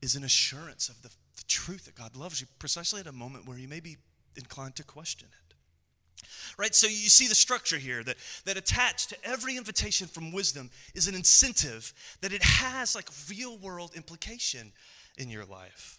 is 0.00 0.16
an 0.16 0.24
assurance 0.24 0.88
of 0.88 1.02
the, 1.02 1.10
the 1.10 1.44
truth 1.48 1.84
that 1.84 1.94
God 1.94 2.16
loves 2.16 2.40
you 2.40 2.46
precisely 2.58 3.00
at 3.00 3.06
a 3.06 3.12
moment 3.12 3.46
where 3.46 3.58
you 3.58 3.68
may 3.68 3.80
be 3.80 3.98
inclined 4.36 4.74
to 4.76 4.84
question 4.84 5.28
it. 5.30 6.24
Right? 6.56 6.74
So 6.74 6.86
you 6.86 7.10
see 7.10 7.28
the 7.28 7.34
structure 7.34 7.76
here 7.76 8.02
that, 8.04 8.16
that 8.46 8.56
attached 8.56 9.10
to 9.10 9.16
every 9.22 9.58
invitation 9.58 10.06
from 10.06 10.32
wisdom 10.32 10.70
is 10.94 11.08
an 11.08 11.14
incentive 11.14 11.92
that 12.22 12.32
it 12.32 12.42
has 12.42 12.94
like 12.94 13.10
real 13.28 13.58
world 13.58 13.90
implication 13.94 14.72
in 15.18 15.28
your 15.28 15.44
life 15.44 15.95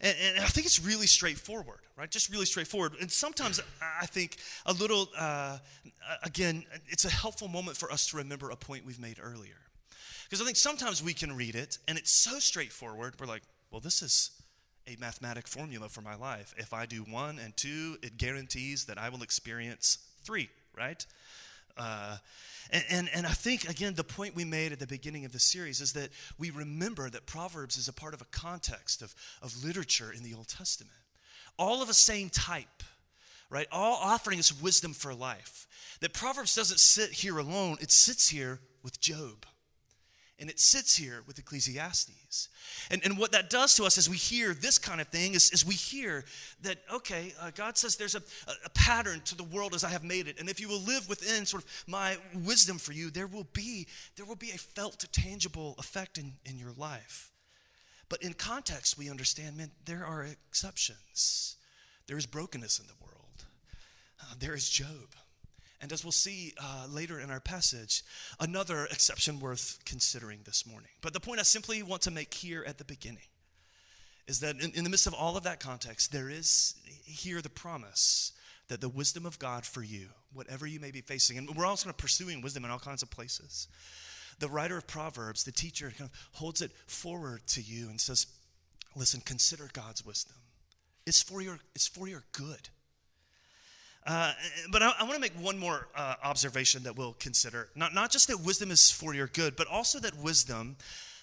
and, 0.00 0.16
and, 0.36 0.44
I 0.44 0.48
think 0.48 0.66
it's 0.66 0.84
really 0.84 1.06
straightforward, 1.06 1.80
right? 1.96 2.10
Just 2.10 2.30
really 2.30 2.46
straightforward. 2.46 2.94
And 3.00 3.10
sometimes 3.10 3.60
I 4.00 4.06
think 4.06 4.36
a 4.66 4.72
little, 4.72 5.08
uh, 5.16 5.58
again, 6.22 6.64
it's 6.86 7.04
a 7.04 7.10
helpful 7.10 7.48
moment 7.48 7.76
for 7.76 7.90
us 7.90 8.06
to 8.08 8.16
remember 8.16 8.50
a 8.50 8.56
point 8.56 8.86
we've 8.86 9.00
made 9.00 9.18
earlier. 9.22 9.56
Because 10.24 10.40
I 10.40 10.44
think 10.44 10.56
sometimes 10.56 11.02
we 11.02 11.14
can 11.14 11.34
read 11.34 11.54
it 11.54 11.78
and 11.88 11.98
it's 11.98 12.10
so 12.10 12.38
straightforward, 12.38 13.14
we're 13.18 13.26
like, 13.26 13.42
well, 13.70 13.80
this 13.80 14.02
is 14.02 14.30
a 14.86 14.96
mathematic 14.98 15.46
formula 15.46 15.88
for 15.88 16.00
my 16.00 16.14
life. 16.14 16.54
If 16.56 16.72
I 16.72 16.86
do 16.86 16.98
one 17.02 17.38
and 17.38 17.56
two, 17.56 17.96
it 18.02 18.16
guarantees 18.16 18.86
that 18.86 18.98
I 18.98 19.08
will 19.08 19.22
experience 19.22 19.98
three, 20.22 20.48
right? 20.76 21.04
Uh, 21.78 22.16
and, 22.70 22.84
and, 22.90 23.10
and 23.14 23.26
I 23.26 23.30
think, 23.30 23.68
again, 23.68 23.94
the 23.94 24.04
point 24.04 24.34
we 24.34 24.44
made 24.44 24.72
at 24.72 24.78
the 24.78 24.86
beginning 24.86 25.24
of 25.24 25.32
the 25.32 25.38
series 25.38 25.80
is 25.80 25.92
that 25.94 26.10
we 26.38 26.50
remember 26.50 27.08
that 27.08 27.26
Proverbs 27.26 27.76
is 27.76 27.88
a 27.88 27.92
part 27.92 28.14
of 28.14 28.20
a 28.20 28.26
context 28.26 29.00
of, 29.00 29.14
of 29.42 29.64
literature 29.64 30.12
in 30.14 30.22
the 30.22 30.34
Old 30.34 30.48
Testament. 30.48 30.96
All 31.58 31.80
of 31.80 31.88
the 31.88 31.94
same 31.94 32.28
type, 32.28 32.82
right? 33.50 33.66
All 33.72 33.98
offering 34.02 34.38
us 34.38 34.60
wisdom 34.60 34.92
for 34.92 35.14
life. 35.14 35.66
That 36.00 36.12
Proverbs 36.12 36.54
doesn't 36.54 36.80
sit 36.80 37.10
here 37.10 37.38
alone, 37.38 37.78
it 37.80 37.90
sits 37.90 38.28
here 38.28 38.60
with 38.82 39.00
Job 39.00 39.46
and 40.40 40.48
it 40.48 40.60
sits 40.60 40.96
here 40.96 41.22
with 41.26 41.38
Ecclesiastes. 41.38 42.48
And, 42.90 43.04
and 43.04 43.18
what 43.18 43.32
that 43.32 43.50
does 43.50 43.74
to 43.76 43.84
us 43.84 43.98
as 43.98 44.08
we 44.08 44.16
hear 44.16 44.54
this 44.54 44.78
kind 44.78 45.00
of 45.00 45.08
thing 45.08 45.34
is, 45.34 45.50
is 45.50 45.66
we 45.66 45.74
hear 45.74 46.24
that, 46.62 46.78
okay, 46.92 47.32
uh, 47.40 47.50
God 47.54 47.76
says 47.76 47.96
there's 47.96 48.14
a, 48.14 48.22
a 48.64 48.70
pattern 48.70 49.20
to 49.24 49.36
the 49.36 49.42
world 49.42 49.74
as 49.74 49.82
I 49.82 49.88
have 49.88 50.04
made 50.04 50.28
it. 50.28 50.38
And 50.38 50.48
if 50.48 50.60
you 50.60 50.68
will 50.68 50.80
live 50.82 51.08
within 51.08 51.44
sort 51.44 51.64
of 51.64 51.84
my 51.88 52.16
wisdom 52.44 52.78
for 52.78 52.92
you, 52.92 53.10
there 53.10 53.26
will 53.26 53.46
be, 53.52 53.88
there 54.16 54.26
will 54.26 54.36
be 54.36 54.50
a 54.50 54.58
felt, 54.58 55.04
tangible 55.12 55.74
effect 55.78 56.18
in, 56.18 56.34
in 56.44 56.58
your 56.58 56.72
life. 56.76 57.32
But 58.08 58.22
in 58.22 58.32
context, 58.32 58.96
we 58.96 59.10
understand, 59.10 59.56
man, 59.56 59.70
there 59.84 60.04
are 60.04 60.24
exceptions. 60.24 61.56
There 62.06 62.16
is 62.16 62.26
brokenness 62.26 62.78
in 62.78 62.86
the 62.86 62.94
world. 63.04 63.44
Uh, 64.20 64.34
there 64.38 64.54
is 64.54 64.68
Job. 64.68 65.14
And 65.80 65.92
as 65.92 66.04
we'll 66.04 66.12
see 66.12 66.54
uh, 66.60 66.86
later 66.90 67.20
in 67.20 67.30
our 67.30 67.40
passage, 67.40 68.02
another 68.40 68.86
exception 68.86 69.38
worth 69.38 69.78
considering 69.84 70.40
this 70.44 70.66
morning. 70.66 70.90
But 71.00 71.12
the 71.12 71.20
point 71.20 71.40
I 71.40 71.44
simply 71.44 71.82
want 71.82 72.02
to 72.02 72.10
make 72.10 72.34
here 72.34 72.64
at 72.66 72.78
the 72.78 72.84
beginning 72.84 73.28
is 74.26 74.40
that 74.40 74.60
in, 74.60 74.72
in 74.72 74.84
the 74.84 74.90
midst 74.90 75.06
of 75.06 75.14
all 75.14 75.36
of 75.36 75.44
that 75.44 75.60
context, 75.60 76.12
there 76.12 76.28
is 76.28 76.74
here 77.04 77.40
the 77.40 77.48
promise 77.48 78.32
that 78.68 78.80
the 78.80 78.88
wisdom 78.88 79.24
of 79.24 79.38
God 79.38 79.64
for 79.64 79.82
you, 79.82 80.08
whatever 80.32 80.66
you 80.66 80.80
may 80.80 80.90
be 80.90 81.00
facing, 81.00 81.38
and 81.38 81.48
we're 81.56 81.64
also 81.64 81.84
kind 81.84 81.94
of 81.94 81.98
pursuing 81.98 82.42
wisdom 82.42 82.64
in 82.64 82.70
all 82.70 82.78
kinds 82.78 83.02
of 83.02 83.10
places. 83.10 83.68
The 84.40 84.48
writer 84.48 84.76
of 84.76 84.86
Proverbs, 84.86 85.44
the 85.44 85.52
teacher, 85.52 85.92
kind 85.96 86.10
of 86.10 86.38
holds 86.38 86.60
it 86.60 86.72
forward 86.86 87.46
to 87.48 87.62
you 87.62 87.88
and 87.88 88.00
says, 88.00 88.26
Listen, 88.94 89.20
consider 89.20 89.68
God's 89.72 90.04
wisdom. 90.04 90.36
It's 91.06 91.22
for 91.22 91.40
your, 91.40 91.58
it's 91.74 91.86
for 91.86 92.08
your 92.08 92.24
good. 92.32 92.68
Uh, 94.08 94.32
but 94.70 94.82
I, 94.82 94.94
I 95.00 95.02
want 95.02 95.16
to 95.16 95.20
make 95.20 95.34
one 95.34 95.58
more 95.58 95.86
uh, 95.94 96.14
observation 96.24 96.84
that 96.84 96.96
we'll 96.96 97.14
consider. 97.20 97.68
Not, 97.76 97.92
not 97.92 98.10
just 98.10 98.28
that 98.28 98.40
wisdom 98.40 98.70
is 98.70 98.90
for 98.90 99.14
your 99.14 99.26
good, 99.26 99.54
but 99.54 99.66
also 99.66 99.98
that 100.00 100.16
wisdom 100.16 100.76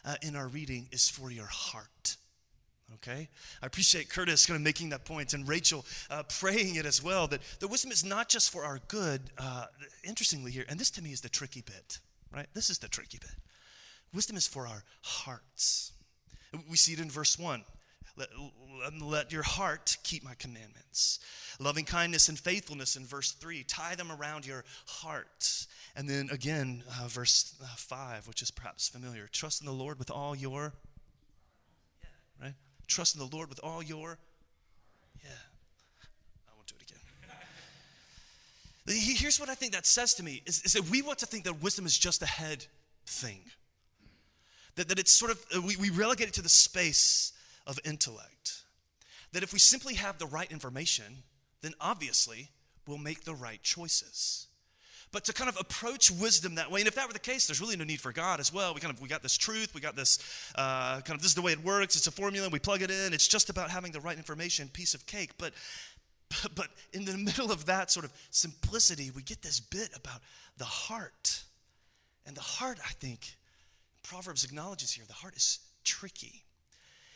uh, 0.06 0.16
in 0.22 0.36
our 0.36 0.48
reading 0.48 0.88
is 0.92 1.10
for 1.10 1.32
your 1.32 1.48
heart. 1.48 2.18
Okay? 2.94 3.28
I 3.64 3.66
appreciate 3.66 4.10
Curtis 4.10 4.46
kind 4.46 4.56
of 4.56 4.62
making 4.62 4.90
that 4.90 5.04
point 5.04 5.34
and 5.34 5.48
Rachel 5.48 5.84
uh, 6.12 6.22
praying 6.40 6.76
it 6.76 6.86
as 6.86 7.04
well 7.04 7.26
that 7.28 7.42
the 7.60 7.68
wisdom 7.68 7.92
is 7.92 8.06
not 8.06 8.30
just 8.30 8.52
for 8.52 8.64
our 8.64 8.80
good. 8.88 9.32
Uh, 9.36 9.66
interestingly, 10.04 10.52
here, 10.52 10.66
and 10.70 10.80
this 10.80 10.92
to 10.92 11.02
me 11.02 11.12
is 11.12 11.22
the 11.22 11.30
tricky 11.30 11.62
bit, 11.62 11.98
right? 12.32 12.46
This 12.54 12.70
is 12.70 12.78
the 12.78 12.88
tricky 12.88 13.18
bit. 13.18 13.32
Wisdom 14.14 14.38
is 14.38 14.46
for 14.46 14.68
our 14.68 14.84
hearts. 15.02 15.92
We 16.70 16.78
see 16.78 16.94
it 16.94 17.00
in 17.00 17.10
verse 17.10 17.40
1. 17.40 17.64
Let, 18.18 18.30
let, 19.02 19.32
your 19.32 19.44
heart 19.44 19.98
keep 20.04 20.24
my 20.24 20.36
commandments. 20.36 21.20
Loving 21.60 21.84
kindness 21.84 22.30
and 22.30 22.40
faithfulness 22.40 22.96
in 22.96 23.06
verse 23.06 23.32
3. 23.32 23.64
Tie 23.64 23.96
them 23.96 24.12
around 24.12 24.46
your 24.46 24.64
heart. 24.88 25.68
And 25.96 26.10
then 26.10 26.30
again, 26.32 26.84
uh, 27.02 27.08
verse 27.08 27.56
uh, 27.62 27.68
5, 27.76 28.28
which 28.28 28.42
is 28.42 28.52
perhaps 28.52 28.88
familiar. 28.88 29.28
Trust 29.32 29.62
in 29.62 29.66
the 29.66 29.74
Lord 29.74 30.00
with 30.00 30.12
all 30.12 30.36
your. 30.36 30.74
Yeah, 32.02 32.10
right? 32.42 32.54
Trust 32.88 33.16
in 33.16 33.20
the 33.20 33.36
Lord 33.36 33.50
with 33.50 33.60
all 33.64 33.84
your. 33.84 34.18
Yeah. 35.22 35.30
I 36.48 36.52
won't 36.56 36.68
do 36.68 36.76
it 36.80 36.90
again. 36.90 37.02
Here's 39.18 39.40
what 39.40 39.50
I 39.50 39.56
think 39.56 39.74
that 39.74 39.86
says 39.86 40.14
to 40.16 40.24
me 40.24 40.42
is, 40.46 40.62
is 40.64 40.74
that 40.74 40.90
we 40.90 41.02
want 41.02 41.20
to 41.20 41.26
think 41.26 41.44
that 41.46 41.62
wisdom 41.62 41.86
is 41.86 41.98
just 41.98 42.22
a 42.22 42.28
head 42.28 42.66
thing. 43.06 43.40
That, 44.76 44.90
that 44.90 45.00
it's 45.00 45.14
sort 45.14 45.32
of, 45.32 45.66
we, 45.66 45.78
we 45.78 45.90
relegate 45.90 46.28
it 46.28 46.34
to 46.36 46.42
the 46.42 46.50
space 46.50 47.32
of 47.68 47.80
intellect. 47.84 48.64
That 49.34 49.44
if 49.44 49.54
we 49.54 49.60
simply 49.60 49.96
have 49.96 50.18
the 50.18 50.28
right 50.28 50.52
information, 50.52 51.24
then 51.62 51.74
obviously 51.82 52.50
we'll 52.88 52.98
make 52.98 53.24
the 53.24 53.36
right 53.36 53.62
choices. 53.62 54.48
But 55.12 55.24
to 55.26 55.34
kind 55.34 55.50
of 55.50 55.58
approach 55.60 56.12
wisdom 56.12 56.56
that 56.56 56.72
way, 56.72 56.82
and 56.82 56.88
if 56.88 56.96
that 56.96 57.08
were 57.08 57.14
the 57.14 57.20
case, 57.20 57.48
there's 57.48 57.62
really 57.62 57.78
no 57.78 57.86
need 57.86 58.02
for 58.02 58.12
God 58.12 58.40
as 58.40 58.52
well. 58.52 58.74
We 58.74 58.82
kind 58.82 58.94
of 58.94 59.02
we 59.02 59.08
got 59.08 59.24
this 59.24 59.38
truth, 59.38 59.74
we 59.74 59.82
got 59.82 59.96
this 59.96 60.20
uh, 60.56 61.02
kind 61.02 61.16
of 61.16 61.22
this 61.22 61.32
is 61.32 61.36
the 61.36 61.42
way 61.42 61.54
it 61.54 61.64
works. 61.64 61.96
It's 61.96 62.08
a 62.08 62.12
formula, 62.12 62.50
we 62.50 62.60
plug 62.60 62.82
it 62.82 62.92
in. 62.92 63.14
It's 63.14 63.28
just 63.28 63.50
about 63.50 63.70
having 63.70 63.92
the 63.92 64.02
right 64.02 64.18
information, 64.18 64.68
piece 64.68 64.94
of 64.94 65.06
cake. 65.06 65.32
But 65.38 65.54
but 66.56 66.68
in 66.94 67.06
the 67.06 67.18
middle 67.18 67.52
of 67.52 67.66
that 67.66 67.92
sort 67.92 68.06
of 68.06 68.14
simplicity, 68.30 69.12
we 69.12 69.22
get 69.22 69.42
this 69.42 69.60
bit 69.60 69.90
about 69.96 70.22
the 70.58 70.66
heart, 70.66 71.44
and 72.26 72.36
the 72.36 72.42
heart, 72.42 72.80
I 72.84 72.92
think, 72.94 73.38
Proverbs 74.04 74.44
acknowledges 74.44 74.92
here, 74.92 75.06
the 75.08 75.14
heart 75.14 75.36
is 75.36 75.60
tricky 75.84 76.45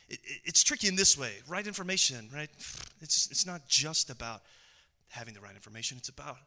it, 0.10 0.20
it's 0.44 0.64
tricky 0.64 0.88
in 0.88 0.96
this 0.96 1.18
way 1.18 1.34
right 1.48 1.66
information, 1.66 2.30
right? 2.34 2.50
It's, 3.02 3.30
it's 3.32 3.46
not 3.46 3.68
just 3.68 4.10
about 4.10 4.42
having 5.10 5.34
the 5.34 5.42
right 5.42 5.56
information, 5.56 5.98
it's 5.98 6.10
about 6.10 6.38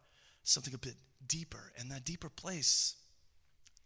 something 0.44 0.74
a 0.74 0.78
bit 0.78 0.94
deeper. 1.26 1.72
And 1.78 1.90
that 1.90 2.04
deeper 2.04 2.28
place 2.28 2.96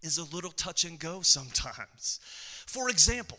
is 0.02 0.18
a 0.18 0.24
little 0.24 0.50
touch 0.50 0.84
and 0.84 0.98
go 0.98 1.22
sometimes. 1.22 2.20
For 2.66 2.88
example, 2.88 3.38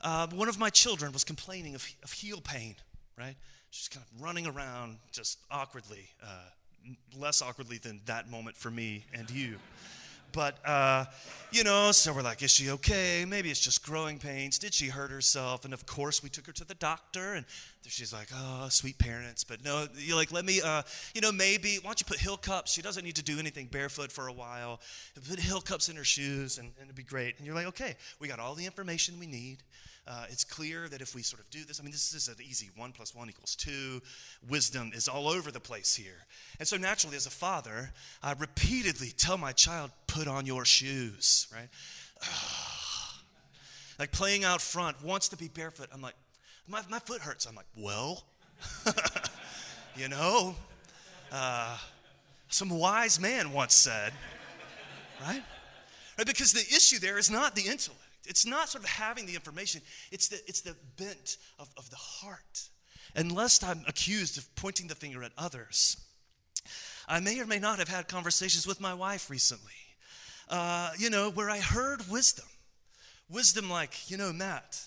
uh, 0.00 0.28
one 0.28 0.48
of 0.48 0.58
my 0.58 0.70
children 0.70 1.12
was 1.12 1.24
complaining 1.24 1.74
of, 1.74 1.86
of 2.02 2.12
heel 2.12 2.40
pain, 2.40 2.76
right? 3.18 3.36
She's 3.70 3.88
kind 3.88 4.04
of 4.04 4.22
running 4.22 4.46
around 4.46 4.98
just 5.12 5.38
awkwardly, 5.50 6.08
uh, 6.22 6.50
less 7.16 7.42
awkwardly 7.42 7.78
than 7.78 8.00
that 8.06 8.30
moment 8.30 8.56
for 8.56 8.70
me 8.70 9.04
and 9.12 9.30
you. 9.30 9.56
But, 10.32 10.58
uh, 10.66 11.06
you 11.50 11.64
know, 11.64 11.90
so 11.92 12.12
we're 12.12 12.22
like, 12.22 12.42
is 12.42 12.50
she 12.50 12.70
okay? 12.70 13.24
Maybe 13.26 13.50
it's 13.50 13.60
just 13.60 13.84
growing 13.84 14.18
pains. 14.18 14.58
Did 14.58 14.74
she 14.74 14.88
hurt 14.88 15.10
herself? 15.10 15.64
And 15.64 15.72
of 15.72 15.86
course, 15.86 16.22
we 16.22 16.28
took 16.28 16.46
her 16.46 16.52
to 16.52 16.64
the 16.64 16.74
doctor, 16.74 17.34
and 17.34 17.46
she's 17.86 18.12
like, 18.12 18.28
oh, 18.34 18.68
sweet 18.68 18.98
parents. 18.98 19.44
But 19.44 19.64
no, 19.64 19.86
you're 19.96 20.16
like, 20.16 20.30
let 20.30 20.44
me, 20.44 20.60
uh, 20.62 20.82
you 21.14 21.20
know, 21.20 21.32
maybe, 21.32 21.76
why 21.76 21.88
don't 21.88 22.00
you 22.00 22.06
put 22.06 22.18
heel 22.18 22.36
cups? 22.36 22.72
She 22.72 22.82
doesn't 22.82 23.04
need 23.04 23.16
to 23.16 23.22
do 23.22 23.38
anything 23.38 23.66
barefoot 23.66 24.12
for 24.12 24.28
a 24.28 24.32
while. 24.32 24.80
Put 25.28 25.40
heel 25.40 25.60
cups 25.60 25.88
in 25.88 25.96
her 25.96 26.04
shoes, 26.04 26.58
and, 26.58 26.68
and 26.78 26.84
it'd 26.84 26.94
be 26.94 27.02
great. 27.02 27.38
And 27.38 27.46
you're 27.46 27.54
like, 27.54 27.66
okay, 27.68 27.96
we 28.20 28.28
got 28.28 28.38
all 28.38 28.54
the 28.54 28.66
information 28.66 29.18
we 29.18 29.26
need. 29.26 29.62
Uh, 30.10 30.24
it's 30.30 30.42
clear 30.42 30.88
that 30.88 31.02
if 31.02 31.14
we 31.14 31.20
sort 31.20 31.38
of 31.38 31.50
do 31.50 31.62
this, 31.64 31.78
I 31.78 31.82
mean, 31.82 31.92
this 31.92 32.14
is 32.14 32.28
an 32.28 32.36
easy 32.40 32.70
one 32.76 32.92
plus 32.92 33.14
one 33.14 33.28
equals 33.28 33.54
two. 33.54 34.00
Wisdom 34.48 34.90
is 34.94 35.06
all 35.06 35.28
over 35.28 35.50
the 35.50 35.60
place 35.60 35.94
here. 35.94 36.24
And 36.58 36.66
so, 36.66 36.78
naturally, 36.78 37.16
as 37.16 37.26
a 37.26 37.30
father, 37.30 37.90
I 38.22 38.32
repeatedly 38.32 39.10
tell 39.14 39.36
my 39.36 39.52
child, 39.52 39.90
put 40.06 40.26
on 40.26 40.46
your 40.46 40.64
shoes, 40.64 41.46
right? 41.52 41.68
like 43.98 44.10
playing 44.10 44.44
out 44.44 44.62
front, 44.62 45.04
wants 45.04 45.28
to 45.28 45.36
be 45.36 45.48
barefoot. 45.48 45.88
I'm 45.92 46.00
like, 46.00 46.16
my, 46.66 46.80
my 46.88 47.00
foot 47.00 47.20
hurts. 47.20 47.44
I'm 47.44 47.54
like, 47.54 47.66
well, 47.76 48.24
you 49.94 50.08
know, 50.08 50.54
uh, 51.30 51.76
some 52.48 52.70
wise 52.70 53.20
man 53.20 53.52
once 53.52 53.74
said, 53.74 54.14
right? 55.20 55.42
right? 56.16 56.26
Because 56.26 56.54
the 56.54 56.60
issue 56.60 56.98
there 56.98 57.18
is 57.18 57.30
not 57.30 57.54
the 57.54 57.68
intellect. 57.68 58.00
It's 58.28 58.46
not 58.46 58.68
sort 58.68 58.84
of 58.84 58.90
having 58.90 59.26
the 59.26 59.34
information, 59.34 59.80
it's 60.12 60.28
the, 60.28 60.36
it's 60.46 60.60
the 60.60 60.76
bent 60.96 61.36
of, 61.58 61.68
of 61.76 61.88
the 61.90 61.96
heart. 61.96 62.68
And 63.14 63.32
lest 63.32 63.64
I'm 63.64 63.82
accused 63.86 64.38
of 64.38 64.54
pointing 64.54 64.86
the 64.86 64.94
finger 64.94 65.22
at 65.22 65.32
others, 65.38 65.96
I 67.08 67.20
may 67.20 67.40
or 67.40 67.46
may 67.46 67.58
not 67.58 67.78
have 67.78 67.88
had 67.88 68.06
conversations 68.06 68.66
with 68.66 68.80
my 68.80 68.92
wife 68.92 69.30
recently, 69.30 69.72
uh, 70.50 70.90
you 70.98 71.10
know, 71.10 71.30
where 71.30 71.50
I 71.50 71.58
heard 71.58 72.08
wisdom. 72.10 72.44
Wisdom 73.30 73.70
like, 73.70 74.10
you 74.10 74.16
know, 74.16 74.32
Matt, 74.32 74.80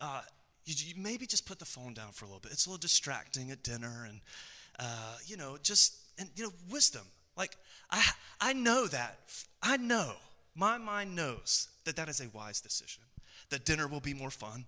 uh, 0.00 0.22
you, 0.64 0.74
you, 0.76 0.94
maybe 0.96 1.26
just 1.26 1.46
put 1.46 1.58
the 1.58 1.64
phone 1.64 1.94
down 1.94 2.12
for 2.12 2.24
a 2.24 2.28
little 2.28 2.40
bit. 2.40 2.52
It's 2.52 2.66
a 2.66 2.70
little 2.70 2.80
distracting 2.80 3.50
at 3.50 3.62
dinner, 3.62 4.06
and, 4.08 4.20
uh, 4.78 5.16
you 5.26 5.36
know, 5.36 5.58
just, 5.62 5.96
and, 6.18 6.28
you 6.36 6.44
know, 6.44 6.52
wisdom. 6.70 7.02
Like, 7.36 7.56
I, 7.90 8.02
I 8.40 8.52
know 8.52 8.86
that. 8.86 9.18
I 9.62 9.76
know. 9.76 10.14
My 10.58 10.76
mind 10.76 11.14
knows 11.14 11.68
that 11.84 11.94
that 11.94 12.08
is 12.08 12.20
a 12.20 12.28
wise 12.30 12.60
decision, 12.60 13.04
that 13.50 13.64
dinner 13.64 13.86
will 13.86 14.00
be 14.00 14.12
more 14.12 14.30
fun, 14.30 14.64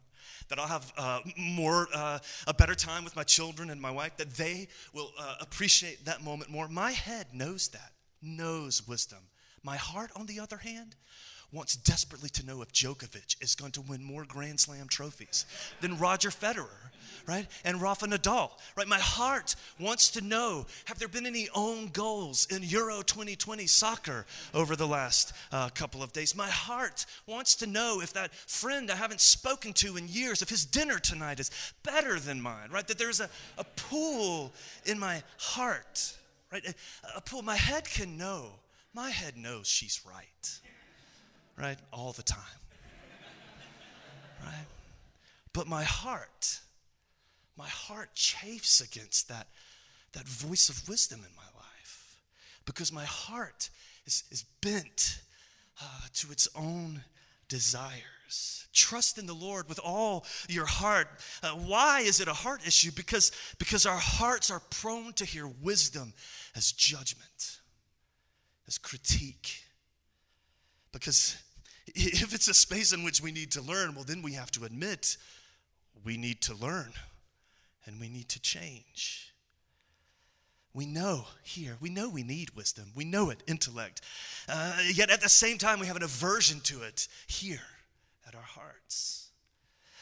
that 0.48 0.56
I'll 0.56 0.68
have 0.68 0.92
uh, 0.96 1.18
more, 1.36 1.88
uh, 1.92 2.20
a 2.46 2.54
better 2.54 2.76
time 2.76 3.02
with 3.02 3.16
my 3.16 3.24
children 3.24 3.70
and 3.70 3.82
my 3.82 3.90
wife, 3.90 4.16
that 4.18 4.30
they 4.34 4.68
will 4.94 5.10
uh, 5.18 5.34
appreciate 5.40 6.04
that 6.04 6.22
moment 6.22 6.48
more. 6.48 6.68
My 6.68 6.92
head 6.92 7.26
knows 7.32 7.66
that, 7.68 7.90
knows 8.22 8.86
wisdom. 8.86 9.18
My 9.64 9.76
heart, 9.76 10.12
on 10.14 10.26
the 10.26 10.38
other 10.38 10.58
hand, 10.58 10.94
wants 11.52 11.74
desperately 11.76 12.28
to 12.30 12.46
know 12.46 12.62
if 12.62 12.72
Djokovic 12.72 13.42
is 13.42 13.54
going 13.54 13.72
to 13.72 13.80
win 13.80 14.04
more 14.04 14.24
Grand 14.24 14.60
Slam 14.60 14.86
trophies 14.88 15.46
than 15.80 15.98
Roger 15.98 16.30
Federer, 16.30 16.90
right? 17.26 17.46
And 17.64 17.82
Rafa 17.82 18.06
Nadal, 18.06 18.50
right? 18.76 18.86
My 18.86 18.98
heart 18.98 19.56
wants 19.78 20.10
to 20.12 20.20
know 20.20 20.66
have 20.84 20.98
there 20.98 21.08
been 21.08 21.26
any 21.26 21.48
own 21.54 21.88
goals 21.88 22.46
in 22.50 22.62
Euro 22.62 23.02
2020 23.02 23.66
soccer 23.66 24.26
over 24.54 24.76
the 24.76 24.86
last 24.86 25.32
uh, 25.50 25.68
couple 25.70 26.02
of 26.02 26.12
days? 26.12 26.36
My 26.36 26.48
heart 26.48 27.04
wants 27.26 27.56
to 27.56 27.66
know 27.66 28.00
if 28.00 28.12
that 28.12 28.32
friend 28.34 28.90
I 28.90 28.96
haven't 28.96 29.20
spoken 29.20 29.72
to 29.74 29.96
in 29.96 30.06
years, 30.08 30.42
if 30.42 30.48
his 30.48 30.64
dinner 30.64 30.98
tonight 30.98 31.40
is 31.40 31.50
better 31.82 32.20
than 32.20 32.40
mine, 32.40 32.70
right? 32.70 32.86
That 32.86 32.98
there's 32.98 33.20
a, 33.20 33.28
a 33.58 33.64
pool 33.64 34.52
in 34.86 34.98
my 34.98 35.22
heart, 35.38 36.16
right? 36.52 36.64
A, 36.64 36.74
a 37.16 37.20
pool. 37.20 37.42
My 37.42 37.56
head 37.56 37.84
can 37.90 38.16
know. 38.16 38.52
My 38.92 39.10
head 39.10 39.36
knows 39.36 39.68
she's 39.68 40.00
right 40.04 40.60
right? 41.60 41.78
All 41.92 42.12
the 42.12 42.22
time. 42.22 42.40
Right? 44.42 44.66
But 45.52 45.66
my 45.66 45.84
heart, 45.84 46.60
my 47.56 47.68
heart 47.68 48.14
chafes 48.14 48.80
against 48.80 49.28
that, 49.28 49.48
that 50.12 50.26
voice 50.26 50.68
of 50.68 50.88
wisdom 50.88 51.20
in 51.20 51.36
my 51.36 51.42
life 51.42 52.16
because 52.64 52.92
my 52.92 53.04
heart 53.04 53.68
is, 54.06 54.24
is 54.30 54.44
bent 54.62 55.20
uh, 55.82 56.00
to 56.14 56.32
its 56.32 56.48
own 56.56 57.02
desires. 57.48 58.66
Trust 58.72 59.18
in 59.18 59.26
the 59.26 59.34
Lord 59.34 59.68
with 59.68 59.80
all 59.82 60.24
your 60.48 60.66
heart. 60.66 61.08
Uh, 61.42 61.50
why 61.50 62.00
is 62.00 62.20
it 62.20 62.28
a 62.28 62.32
heart 62.32 62.66
issue? 62.66 62.92
Because, 62.94 63.32
because 63.58 63.84
our 63.84 63.98
hearts 63.98 64.50
are 64.50 64.62
prone 64.70 65.12
to 65.14 65.24
hear 65.24 65.48
wisdom 65.60 66.14
as 66.54 66.70
judgment, 66.72 67.58
as 68.68 68.78
critique. 68.78 69.64
Because 70.92 71.36
if 71.94 72.34
it's 72.34 72.48
a 72.48 72.54
space 72.54 72.92
in 72.92 73.02
which 73.02 73.20
we 73.20 73.32
need 73.32 73.50
to 73.52 73.62
learn, 73.62 73.94
well, 73.94 74.04
then 74.04 74.22
we 74.22 74.32
have 74.32 74.50
to 74.52 74.64
admit 74.64 75.16
we 76.04 76.16
need 76.16 76.40
to 76.42 76.54
learn 76.54 76.92
and 77.86 78.00
we 78.00 78.08
need 78.08 78.28
to 78.30 78.40
change. 78.40 79.32
We 80.72 80.86
know 80.86 81.26
here, 81.42 81.76
we 81.80 81.90
know 81.90 82.08
we 82.08 82.22
need 82.22 82.50
wisdom. 82.50 82.92
We 82.94 83.04
know 83.04 83.30
it, 83.30 83.42
intellect. 83.48 84.02
Uh, 84.48 84.76
yet 84.94 85.10
at 85.10 85.20
the 85.20 85.28
same 85.28 85.58
time, 85.58 85.80
we 85.80 85.86
have 85.86 85.96
an 85.96 86.04
aversion 86.04 86.60
to 86.60 86.82
it 86.82 87.08
here 87.26 87.60
at 88.26 88.34
our 88.34 88.42
hearts. 88.42 89.20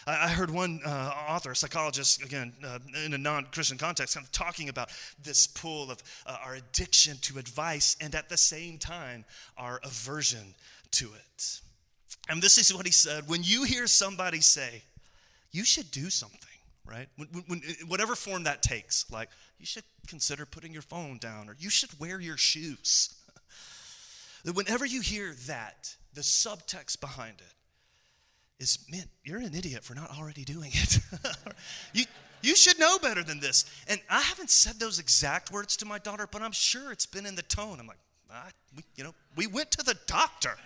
I, 0.06 0.28
heard 0.28 0.50
one 0.50 0.80
uh, 0.86 1.12
author, 1.28 1.50
a 1.50 1.56
psychologist, 1.56 2.22
again, 2.22 2.54
uh, 2.64 2.78
in 3.04 3.12
a 3.12 3.18
non 3.18 3.46
Christian 3.52 3.76
context, 3.76 4.14
kind 4.14 4.24
of 4.24 4.32
talking 4.32 4.70
about 4.70 4.88
this 5.22 5.46
pull 5.46 5.90
of 5.90 6.02
uh, 6.24 6.36
our 6.42 6.54
addiction 6.54 7.18
to 7.22 7.38
advice 7.38 7.94
and 8.00 8.14
at 8.14 8.30
the 8.30 8.36
same 8.36 8.78
time, 8.78 9.26
our 9.58 9.80
aversion 9.84 10.54
to 10.92 11.10
it. 11.12 11.60
And 12.28 12.42
this 12.42 12.58
is 12.58 12.74
what 12.74 12.86
he 12.86 12.92
said 12.92 13.28
when 13.28 13.42
you 13.42 13.64
hear 13.64 13.86
somebody 13.86 14.40
say, 14.40 14.82
you 15.50 15.64
should 15.64 15.90
do 15.90 16.10
something, 16.10 16.38
right? 16.84 17.08
When, 17.16 17.28
when, 17.46 17.62
whatever 17.86 18.14
form 18.14 18.44
that 18.44 18.62
takes, 18.62 19.10
like, 19.10 19.30
you 19.58 19.66
should 19.66 19.84
consider 20.06 20.46
putting 20.46 20.72
your 20.72 20.82
phone 20.82 21.18
down 21.18 21.48
or 21.48 21.56
you 21.58 21.70
should 21.70 21.98
wear 21.98 22.20
your 22.20 22.36
shoes. 22.36 23.14
Whenever 24.54 24.84
you 24.86 25.00
hear 25.00 25.34
that, 25.46 25.96
the 26.14 26.20
subtext 26.20 27.00
behind 27.00 27.40
it 27.40 28.62
is, 28.62 28.78
man, 28.90 29.04
you're 29.24 29.38
an 29.38 29.54
idiot 29.54 29.84
for 29.84 29.94
not 29.94 30.10
already 30.18 30.44
doing 30.44 30.70
it. 30.72 30.98
you, 31.94 32.04
you 32.42 32.56
should 32.56 32.78
know 32.78 32.98
better 32.98 33.22
than 33.22 33.40
this. 33.40 33.64
And 33.88 34.00
I 34.10 34.20
haven't 34.20 34.50
said 34.50 34.78
those 34.78 34.98
exact 34.98 35.50
words 35.50 35.76
to 35.78 35.86
my 35.86 35.98
daughter, 35.98 36.28
but 36.30 36.42
I'm 36.42 36.52
sure 36.52 36.92
it's 36.92 37.06
been 37.06 37.26
in 37.26 37.36
the 37.36 37.42
tone. 37.42 37.78
I'm 37.80 37.86
like, 37.86 37.98
ah, 38.30 38.48
we, 38.76 38.82
you 38.96 39.04
know, 39.04 39.14
we 39.36 39.46
went 39.46 39.70
to 39.72 39.84
the 39.84 39.96
doctor. 40.06 40.56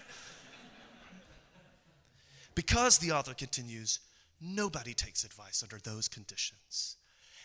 Because 2.73 2.97
the 2.97 3.13
author 3.13 3.35
continues, 3.35 4.01
nobody 4.41 4.95
takes 4.95 5.25
advice 5.25 5.63
under 5.63 5.77
those 5.79 6.09
conditions. 6.09 6.97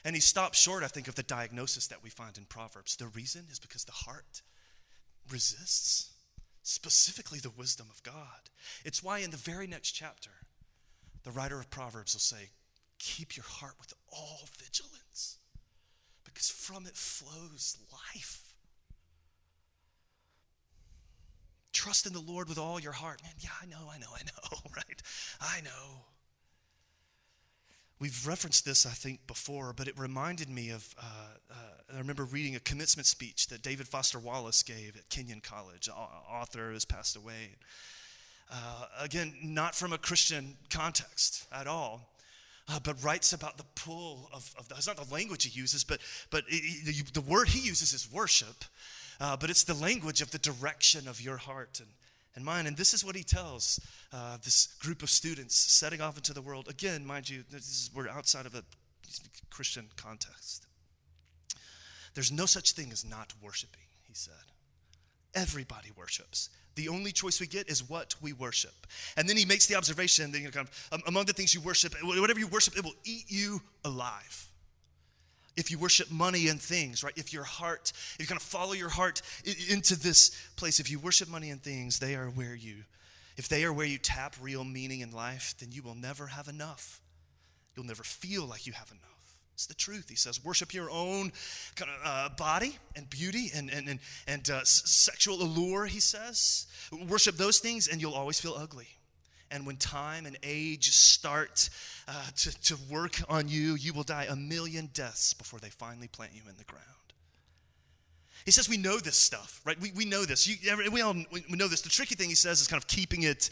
And 0.05 0.15
he 0.15 0.21
stops 0.21 0.57
short, 0.57 0.83
I 0.83 0.87
think, 0.87 1.09
of 1.09 1.15
the 1.15 1.23
diagnosis 1.23 1.87
that 1.87 2.01
we 2.01 2.09
find 2.09 2.37
in 2.37 2.45
Proverbs. 2.45 2.95
The 2.95 3.07
reason 3.07 3.43
is 3.51 3.59
because 3.59 3.83
the 3.83 3.91
heart 3.91 4.41
resists, 5.29 6.13
specifically 6.63 7.39
the 7.39 7.49
wisdom 7.49 7.87
of 7.91 8.01
God. 8.03 8.49
It's 8.85 9.03
why 9.03 9.19
in 9.19 9.31
the 9.31 9.37
very 9.37 9.67
next 9.67 9.91
chapter, 9.91 10.29
the 11.25 11.31
writer 11.31 11.59
of 11.59 11.69
Proverbs 11.69 12.15
will 12.15 12.21
say, 12.21 12.51
Keep 12.97 13.35
your 13.35 13.45
heart 13.45 13.75
with 13.81 13.93
all 14.13 14.47
vigilance, 14.57 15.39
because 16.23 16.49
from 16.49 16.85
it 16.85 16.95
flows 16.95 17.77
life. 17.91 18.46
Trust 21.77 22.07
in 22.07 22.13
the 22.13 22.19
Lord 22.19 22.49
with 22.49 22.57
all 22.57 22.79
your 22.79 22.91
heart. 22.91 23.21
Man, 23.21 23.33
yeah, 23.39 23.51
I 23.61 23.67
know, 23.67 23.91
I 23.93 23.99
know, 23.99 24.07
I 24.11 24.23
know, 24.23 24.59
right? 24.75 24.99
I 25.39 25.61
know. 25.61 26.01
We've 27.99 28.25
referenced 28.25 28.65
this, 28.65 28.87
I 28.87 28.89
think, 28.89 29.27
before, 29.27 29.73
but 29.73 29.87
it 29.87 29.95
reminded 29.95 30.49
me 30.49 30.71
of. 30.71 30.95
Uh, 30.99 31.03
uh, 31.51 31.93
I 31.93 31.99
remember 31.99 32.23
reading 32.23 32.55
a 32.55 32.59
commencement 32.59 33.05
speech 33.05 33.49
that 33.49 33.61
David 33.61 33.87
Foster 33.87 34.17
Wallace 34.17 34.63
gave 34.63 34.95
at 34.97 35.07
Kenyon 35.09 35.39
College, 35.39 35.87
author 35.87 36.71
has 36.73 36.83
passed 36.83 37.15
away. 37.15 37.57
Uh, 38.51 38.85
again, 38.99 39.35
not 39.43 39.75
from 39.75 39.93
a 39.93 39.99
Christian 39.99 40.57
context 40.71 41.45
at 41.53 41.67
all, 41.67 42.09
uh, 42.67 42.79
but 42.83 43.03
writes 43.03 43.33
about 43.33 43.57
the 43.57 43.65
pull 43.75 44.31
of, 44.33 44.51
of 44.57 44.67
that's 44.67 44.87
not 44.87 44.97
the 44.97 45.13
language 45.13 45.43
he 45.43 45.59
uses, 45.59 45.83
but, 45.83 45.99
but 46.31 46.43
it, 46.47 46.87
it, 46.87 47.13
the 47.13 47.21
word 47.21 47.49
he 47.49 47.59
uses 47.59 47.93
is 47.93 48.11
worship, 48.11 48.65
uh, 49.19 49.37
but 49.37 49.49
it's 49.49 49.63
the 49.63 49.73
language 49.73 50.21
of 50.21 50.31
the 50.31 50.39
direction 50.39 51.07
of 51.07 51.21
your 51.21 51.37
heart. 51.37 51.79
And 51.79 51.89
and 52.37 52.45
mine. 52.45 52.67
And 52.67 52.77
this 52.77 52.93
is 52.93 53.03
what 53.03 53.15
he 53.15 53.23
tells 53.23 53.79
uh, 54.13 54.37
this 54.43 54.67
group 54.79 55.01
of 55.01 55.09
students 55.09 55.55
setting 55.55 55.99
off 55.99 56.17
into 56.17 56.33
the 56.33 56.41
world. 56.41 56.67
Again, 56.69 57.05
mind 57.05 57.27
you, 57.27 57.43
is, 57.51 57.89
we're 57.93 58.07
outside 58.07 58.45
of 58.45 58.53
a 58.53 58.63
Christian 59.49 59.87
context. 59.97 60.67
There's 62.13 62.31
no 62.31 62.45
such 62.45 62.71
thing 62.73 62.91
as 62.91 63.03
not 63.03 63.33
worshiping, 63.41 63.87
he 64.07 64.13
said. 64.13 64.33
Everybody 65.33 65.89
worships. 65.97 66.49
The 66.75 66.89
only 66.89 67.11
choice 67.11 67.39
we 67.39 67.47
get 67.47 67.69
is 67.69 67.89
what 67.89 68.13
we 68.21 68.33
worship. 68.33 68.85
And 69.17 69.27
then 69.27 69.35
he 69.35 69.45
makes 69.45 69.65
the 69.65 69.75
observation 69.75 70.31
that 70.31 70.37
you 70.37 70.45
know, 70.45 70.51
kind 70.51 70.67
of, 70.67 70.87
um, 70.91 71.01
among 71.07 71.25
the 71.25 71.33
things 71.33 71.55
you 71.55 71.61
worship, 71.61 71.95
whatever 72.03 72.39
you 72.39 72.47
worship, 72.47 72.77
it 72.77 72.83
will 72.83 72.95
eat 73.03 73.25
you 73.29 73.61
alive 73.83 74.47
if 75.57 75.71
you 75.71 75.79
worship 75.79 76.09
money 76.11 76.47
and 76.47 76.61
things, 76.61 77.03
right? 77.03 77.13
If 77.17 77.33
your 77.33 77.43
heart, 77.43 77.91
if 77.93 78.17
you 78.19 78.27
kind 78.27 78.39
of 78.39 78.45
follow 78.45 78.73
your 78.73 78.89
heart 78.89 79.21
into 79.69 79.99
this 79.99 80.29
place, 80.55 80.79
if 80.79 80.89
you 80.89 80.99
worship 80.99 81.27
money 81.27 81.49
and 81.49 81.61
things, 81.61 81.99
they 81.99 82.15
are 82.15 82.27
where 82.27 82.55
you, 82.55 82.83
if 83.35 83.49
they 83.49 83.65
are 83.65 83.73
where 83.73 83.85
you 83.85 83.97
tap 83.97 84.35
real 84.39 84.63
meaning 84.63 85.01
in 85.01 85.11
life, 85.11 85.55
then 85.59 85.71
you 85.71 85.81
will 85.81 85.95
never 85.95 86.27
have 86.27 86.47
enough. 86.47 87.01
You'll 87.75 87.85
never 87.85 88.03
feel 88.03 88.45
like 88.45 88.65
you 88.65 88.73
have 88.73 88.91
enough. 88.91 89.03
It's 89.53 89.65
the 89.65 89.73
truth. 89.73 90.07
He 90.07 90.15
says, 90.15 90.43
worship 90.45 90.71
your 90.71 90.91
own 90.91 91.31
kind 91.75 91.89
of 91.89 91.97
uh, 92.05 92.29
body 92.35 92.77
and 92.95 93.09
beauty 93.09 93.49
and, 93.55 93.71
and, 93.71 93.87
and, 93.87 93.99
and 94.27 94.47
uh, 94.51 94.63
sexual 94.63 95.41
allure, 95.41 95.87
he 95.87 95.99
says. 95.99 96.67
Worship 97.09 97.37
those 97.37 97.57
things 97.57 97.87
and 97.87 97.99
you'll 97.99 98.13
always 98.13 98.39
feel 98.39 98.53
ugly. 98.55 98.87
And 99.51 99.65
when 99.65 99.77
time 99.77 100.25
and 100.25 100.37
age 100.43 100.91
start 100.91 101.69
uh, 102.07 102.13
to, 102.37 102.61
to 102.63 102.77
work 102.89 103.21
on 103.29 103.47
you, 103.47 103.75
you 103.75 103.93
will 103.93 104.03
die 104.03 104.27
a 104.29 104.35
million 104.35 104.89
deaths 104.93 105.33
before 105.33 105.59
they 105.59 105.69
finally 105.69 106.07
plant 106.07 106.33
you 106.33 106.41
in 106.49 106.57
the 106.57 106.63
ground. 106.65 106.83
He 108.45 108.51
says 108.51 108.69
we 108.69 108.77
know 108.77 108.97
this 108.97 109.17
stuff, 109.17 109.59
right? 109.65 109.79
We, 109.79 109.91
we 109.91 110.05
know 110.05 110.23
this. 110.23 110.47
You, 110.47 110.55
we 110.91 111.01
all 111.01 111.15
we 111.33 111.57
know 111.57 111.67
this. 111.67 111.81
The 111.81 111.89
tricky 111.89 112.15
thing 112.15 112.29
he 112.29 112.35
says 112.35 112.61
is 112.61 112.67
kind 112.67 112.81
of 112.81 112.87
keeping 112.87 113.23
it 113.23 113.49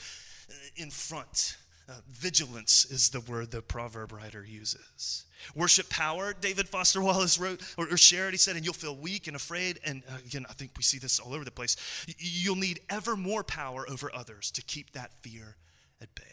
uh, 0.50 0.54
in 0.78 0.90
front. 0.90 1.58
Uh, 1.88 1.94
vigilance 2.10 2.86
is 2.86 3.10
the 3.10 3.20
word 3.20 3.52
the 3.52 3.62
proverb 3.62 4.12
writer 4.12 4.44
uses. 4.44 5.26
Worship 5.54 5.90
power, 5.90 6.34
David 6.34 6.68
Foster 6.68 7.02
Wallace 7.02 7.38
wrote 7.38 7.62
or, 7.78 7.92
or 7.92 7.98
shared. 7.98 8.34
He 8.34 8.38
said, 8.38 8.56
and 8.56 8.64
you'll 8.64 8.74
feel 8.74 8.96
weak 8.96 9.28
and 9.28 9.36
afraid. 9.36 9.80
And 9.86 10.02
uh, 10.10 10.18
again, 10.26 10.46
I 10.50 10.54
think 10.54 10.72
we 10.78 10.84
see 10.84 10.98
this 10.98 11.20
all 11.20 11.34
over 11.34 11.44
the 11.44 11.52
place. 11.52 11.76
You'll 12.18 12.56
need 12.56 12.80
ever 12.90 13.16
more 13.16 13.44
power 13.44 13.86
over 13.90 14.10
others 14.16 14.50
to 14.52 14.64
keep 14.64 14.94
that 14.94 15.12
fear 15.22 15.58
at 16.02 16.14
bay. 16.16 16.24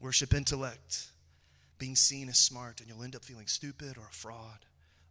Worship 0.00 0.34
intellect, 0.34 1.08
being 1.78 1.96
seen 1.96 2.28
as 2.28 2.38
smart, 2.38 2.80
and 2.80 2.88
you'll 2.88 3.02
end 3.02 3.16
up 3.16 3.24
feeling 3.24 3.46
stupid 3.46 3.96
or 3.96 4.08
a 4.08 4.12
fraud, 4.12 4.66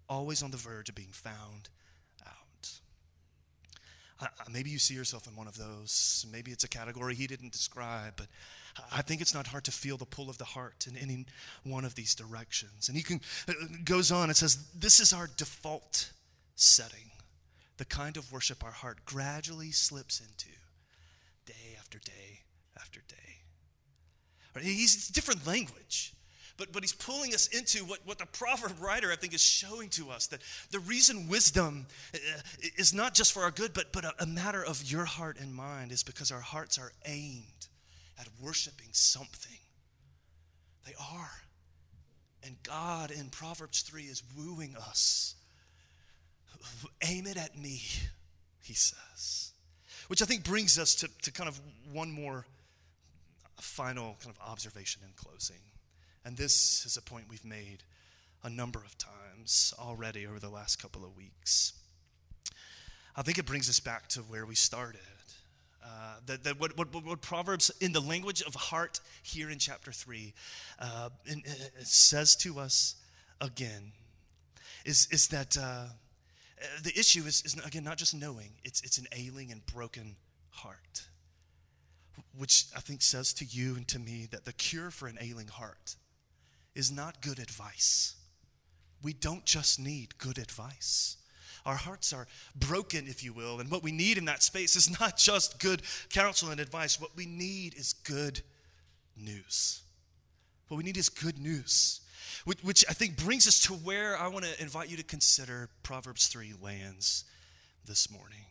always 0.08 0.43
on 0.43 0.52
the 0.52 0.58
verge 0.58 0.89
of 0.89 0.96
being 0.96 1.12
found 1.12 1.69
out. 2.26 2.72
Maybe 4.52 4.69
you 4.69 4.80
see 4.80 4.93
yourself 4.93 5.28
in 5.28 5.36
one 5.36 5.48
of 5.48 5.58
those. 5.58 6.26
Maybe 6.32 6.52
it's 6.52 6.63
a 6.63 6.69
category 6.69 7.15
he 7.15 7.28
didn't 7.28 7.52
describe, 7.52 8.13
but 8.15 8.28
I 8.91 9.02
think 9.02 9.22
it's 9.22 9.34
not 9.34 9.48
hard 9.48 9.63
to 9.65 9.72
feel 9.72 9.98
the 9.98 10.06
pull 10.06 10.30
of 10.30 10.38
the 10.38 10.46
heart 10.46 10.88
in 10.88 10.98
any 10.98 11.26
one 11.63 11.86
of 11.86 11.96
these 11.96 12.15
directions. 12.15 12.88
And 12.88 12.98
he 12.98 13.04
can, 13.04 13.22
uh, 13.48 13.54
goes 13.84 14.12
on 14.12 14.30
and 14.30 14.36
says, 14.36 14.58
This 14.74 15.00
is 15.00 15.13
our 15.13 15.28
default 15.38 16.12
setting, 16.56 17.12
the 17.78 17.86
kind 17.86 18.17
of 18.17 18.32
worship 18.32 18.63
our 18.63 18.72
heart 18.72 19.06
gradually 19.06 19.72
slips 19.72 20.19
into 20.19 20.50
day 21.46 21.78
after 21.80 22.00
day. 22.00 22.33
He's 24.61 25.07
different 25.09 25.45
language. 25.47 26.13
But, 26.55 26.71
but 26.71 26.83
he's 26.83 26.93
pulling 26.93 27.33
us 27.33 27.47
into 27.47 27.83
what, 27.85 27.99
what 28.05 28.19
the 28.19 28.27
proverb 28.27 28.79
writer, 28.79 29.11
I 29.11 29.15
think, 29.15 29.33
is 29.33 29.41
showing 29.41 29.89
to 29.89 30.11
us 30.11 30.27
that 30.27 30.41
the 30.69 30.79
reason 30.79 31.27
wisdom 31.27 31.87
uh, 32.13 32.17
is 32.77 32.93
not 32.93 33.15
just 33.15 33.33
for 33.33 33.41
our 33.41 33.49
good, 33.49 33.73
but, 33.73 33.91
but 33.91 34.05
a, 34.05 34.13
a 34.19 34.25
matter 34.27 34.63
of 34.63 34.83
your 34.83 35.05
heart 35.05 35.37
and 35.39 35.53
mind 35.53 35.91
is 35.91 36.03
because 36.03 36.31
our 36.31 36.41
hearts 36.41 36.77
are 36.77 36.91
aimed 37.05 37.67
at 38.19 38.27
worshiping 38.39 38.89
something. 38.91 39.57
They 40.85 40.93
are. 40.99 41.31
And 42.45 42.55
God 42.61 43.09
in 43.09 43.29
Proverbs 43.29 43.81
3 43.81 44.03
is 44.03 44.21
wooing 44.37 44.75
us. 44.77 45.35
Aim 47.01 47.25
it 47.25 47.37
at 47.37 47.57
me, 47.57 47.81
he 48.61 48.73
says. 48.73 49.51
Which 50.07 50.21
I 50.21 50.25
think 50.25 50.43
brings 50.43 50.77
us 50.77 50.93
to, 50.95 51.09
to 51.23 51.31
kind 51.31 51.47
of 51.47 51.59
one 51.91 52.11
more 52.11 52.45
final 53.61 54.17
kind 54.21 54.35
of 54.35 54.39
observation 54.47 55.01
in 55.05 55.13
closing. 55.15 55.61
And 56.25 56.37
this 56.37 56.85
is 56.85 56.97
a 56.97 57.01
point 57.01 57.25
we've 57.29 57.45
made 57.45 57.83
a 58.43 58.49
number 58.49 58.79
of 58.79 58.97
times 58.97 59.73
already 59.79 60.25
over 60.27 60.39
the 60.39 60.49
last 60.49 60.81
couple 60.81 61.03
of 61.03 61.15
weeks. 61.15 61.73
I 63.15 63.21
think 63.21 63.37
it 63.37 63.45
brings 63.45 63.69
us 63.69 63.79
back 63.79 64.07
to 64.09 64.21
where 64.21 64.45
we 64.45 64.55
started. 64.55 65.01
Uh, 65.85 66.15
that, 66.25 66.43
that 66.45 66.59
what, 66.59 66.77
what, 66.77 66.93
what, 67.05 67.21
Proverbs, 67.21 67.69
in 67.81 67.91
the 67.91 67.99
language 67.99 68.41
of 68.41 68.55
heart 68.55 69.01
here 69.21 69.49
in 69.49 69.59
chapter 69.59 69.91
3, 69.91 70.33
uh, 70.79 71.09
in, 71.25 71.43
it 71.45 71.87
says 71.87 72.35
to 72.37 72.59
us 72.59 72.95
again 73.41 73.91
is, 74.85 75.07
is 75.11 75.27
that 75.27 75.57
uh, 75.57 75.85
the 76.83 76.97
issue 76.97 77.23
is, 77.23 77.43
is, 77.45 77.57
again, 77.65 77.83
not 77.83 77.97
just 77.97 78.15
knowing, 78.15 78.51
it's, 78.63 78.81
it's 78.81 78.97
an 78.97 79.07
ailing 79.13 79.51
and 79.51 79.65
broken 79.65 80.15
heart 80.49 81.07
which 82.38 82.65
I 82.76 82.80
think 82.80 83.02
says 83.02 83.34
to 83.36 83.45
you 83.45 83.76
and 83.76 83.88
to 83.89 83.99
me 83.99 84.28
that 84.32 84.45
the 84.45 84.54
cure 84.54 84.91
for 84.91 85.08
an 85.08 85.17
ailing 85.21 85.47
heart 85.47 85.95
is 86.76 86.91
not 86.91 87.21
good 87.21 87.39
advice. 87.39 88.15
We 89.02 89.13
don't 89.13 89.45
just 89.45 89.80
need 89.80 90.17
good 90.17 90.38
advice. 90.38 91.17
Our 91.65 91.76
hearts 91.76 92.12
are 92.12 92.28
broken, 92.56 93.08
if 93.08 93.23
you 93.23 93.32
will, 93.32 93.60
and 93.60 93.71
what 93.71 93.84
we 93.84 93.91
need 93.91 94.17
in 94.17 94.26
that 94.26 94.43
space 94.43 94.76
is 94.76 94.99
not 94.99 95.17
just 95.17 95.60
good 95.60 95.82
counsel 96.10 96.49
and 96.49 96.60
advice. 96.60 96.99
What 96.99 97.15
we 97.15 97.26
need 97.26 97.76
is 97.76 97.93
good 97.93 98.41
news. 99.15 99.82
What 100.67 100.78
we 100.78 100.84
need 100.84 100.97
is 100.97 101.10
good 101.10 101.38
news. 101.38 102.02
which, 102.45 102.63
which 102.63 102.86
I 102.89 102.93
think 102.93 103.17
brings 103.17 103.47
us 103.47 103.60
to 103.62 103.73
where 103.73 104.17
I 104.17 104.28
want 104.28 104.45
to 104.45 104.62
invite 104.62 104.89
you 104.89 104.97
to 104.97 105.04
consider 105.04 105.69
Proverbs 105.84 106.28
3 106.28 106.54
lands 106.62 107.26
this 107.86 108.12
morning. 108.12 108.45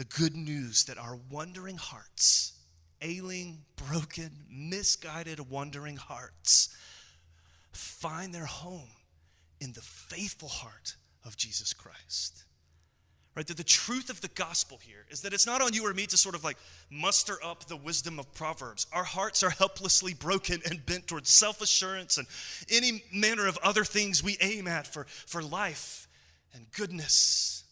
The 0.00 0.06
good 0.06 0.34
news 0.34 0.84
that 0.84 0.96
our 0.96 1.18
wandering 1.30 1.76
hearts, 1.76 2.54
ailing, 3.02 3.66
broken, 3.76 4.30
misguided, 4.48 5.50
wandering 5.50 5.98
hearts, 5.98 6.74
find 7.72 8.32
their 8.32 8.46
home 8.46 8.88
in 9.60 9.74
the 9.74 9.82
faithful 9.82 10.48
heart 10.48 10.96
of 11.22 11.36
Jesus 11.36 11.74
Christ. 11.74 12.44
Right? 13.36 13.46
That 13.46 13.58
the 13.58 13.62
truth 13.62 14.08
of 14.08 14.22
the 14.22 14.28
gospel 14.28 14.80
here 14.82 15.04
is 15.10 15.20
that 15.20 15.34
it's 15.34 15.46
not 15.46 15.60
on 15.60 15.74
you 15.74 15.86
or 15.86 15.92
me 15.92 16.06
to 16.06 16.16
sort 16.16 16.34
of 16.34 16.44
like 16.44 16.56
muster 16.88 17.36
up 17.44 17.66
the 17.66 17.76
wisdom 17.76 18.18
of 18.18 18.32
Proverbs. 18.32 18.86
Our 18.94 19.04
hearts 19.04 19.42
are 19.42 19.50
helplessly 19.50 20.14
broken 20.14 20.62
and 20.64 20.86
bent 20.86 21.08
towards 21.08 21.28
self 21.28 21.60
assurance 21.60 22.16
and 22.16 22.26
any 22.70 23.02
manner 23.12 23.46
of 23.46 23.58
other 23.62 23.84
things 23.84 24.24
we 24.24 24.38
aim 24.40 24.66
at 24.66 24.86
for, 24.86 25.04
for 25.26 25.42
life 25.42 26.08
and 26.54 26.64
goodness. 26.72 27.64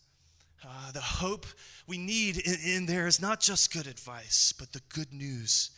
Uh, 0.66 0.90
the 0.92 1.01
hope 1.01 1.47
we 1.87 1.99
need 1.99 2.37
in, 2.38 2.57
in 2.64 2.87
there 2.87 3.07
is 3.07 3.21
not 3.21 3.40
just 3.40 3.73
good 3.73 3.87
advice, 3.87 4.53
but 4.59 4.73
the 4.73 4.83
good 4.88 5.12
news 5.12 5.71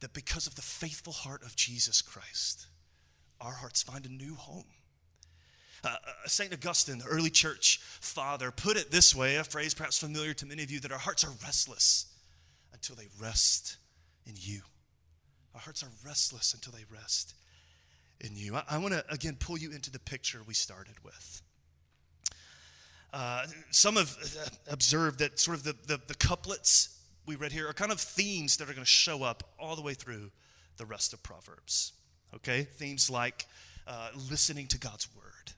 that 0.00 0.12
because 0.12 0.46
of 0.46 0.54
the 0.54 0.62
faithful 0.62 1.12
heart 1.12 1.42
of 1.42 1.56
Jesus 1.56 2.02
Christ, 2.02 2.66
our 3.40 3.52
hearts 3.52 3.82
find 3.82 4.04
a 4.04 4.12
new 4.12 4.34
home 4.34 4.64
uh, 5.84 5.88
uh 5.88 6.28
St. 6.28 6.52
Augustine, 6.52 6.98
the 6.98 7.06
early 7.06 7.30
church 7.30 7.80
father, 8.00 8.50
put 8.50 8.76
it 8.76 8.90
this 8.90 9.14
way 9.14 9.36
a 9.36 9.44
phrase 9.44 9.74
perhaps 9.74 9.98
familiar 9.98 10.34
to 10.34 10.46
many 10.46 10.62
of 10.62 10.70
you 10.70 10.80
that 10.80 10.92
our 10.92 10.98
hearts 10.98 11.24
are 11.24 11.32
restless 11.42 12.06
until 12.72 12.96
they 12.96 13.08
rest 13.20 13.76
in 14.26 14.34
you. 14.36 14.62
Our 15.54 15.60
hearts 15.60 15.82
are 15.82 15.90
restless 16.04 16.54
until 16.54 16.72
they 16.72 16.84
rest 16.92 17.34
in 18.20 18.36
you. 18.36 18.56
I, 18.56 18.64
I 18.70 18.78
want 18.78 18.94
to 18.94 19.04
again 19.10 19.36
pull 19.38 19.58
you 19.58 19.72
into 19.72 19.90
the 19.90 19.98
picture 19.98 20.40
we 20.46 20.54
started 20.54 20.94
with. 21.04 21.42
Uh, 23.12 23.44
some 23.70 23.96
have 23.96 24.16
uh, 24.38 24.48
observed 24.70 25.18
that 25.18 25.38
sort 25.38 25.56
of 25.56 25.64
the, 25.64 25.76
the, 25.86 26.00
the 26.06 26.14
couplets 26.14 26.98
we 27.26 27.36
read 27.36 27.52
here 27.52 27.68
are 27.68 27.72
kind 27.72 27.92
of 27.92 28.00
themes 28.00 28.56
that 28.56 28.64
are 28.68 28.72
going 28.72 28.84
to 28.84 28.90
show 28.90 29.22
up 29.22 29.42
all 29.58 29.76
the 29.76 29.82
way 29.82 29.94
through 29.94 30.30
the 30.78 30.86
rest 30.86 31.12
of 31.12 31.22
Proverbs. 31.22 31.92
Okay? 32.34 32.62
Themes 32.62 33.10
like 33.10 33.46
uh, 33.86 34.08
listening 34.30 34.66
to 34.68 34.78
God's 34.78 35.08
word 35.14 35.52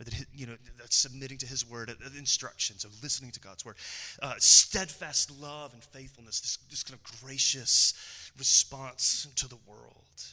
or 0.00 0.04
that 0.04 0.14
you 0.34 0.46
know 0.46 0.54
submitting 0.90 1.38
to 1.38 1.46
his 1.46 1.68
word 1.68 1.90
uh, 1.90 2.08
instructions 2.16 2.84
of 2.84 3.02
listening 3.02 3.30
to 3.32 3.40
god's 3.40 3.64
word 3.64 3.76
uh, 4.22 4.34
steadfast 4.38 5.30
love 5.40 5.72
and 5.74 5.82
faithfulness 5.82 6.40
this, 6.40 6.58
this 6.70 6.82
kind 6.82 6.98
of 6.98 7.20
gracious 7.20 7.94
response 8.38 9.26
to 9.34 9.48
the 9.48 9.58
world 9.66 10.24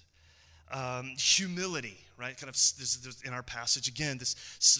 um, 0.76 1.14
humility 1.18 1.98
right? 2.18 2.38
Kind 2.38 2.50
of 2.50 2.56
this, 2.56 2.98
this, 3.04 3.22
in 3.22 3.34
our 3.34 3.44
passage 3.44 3.88
again 3.88 4.18
this 4.18 4.36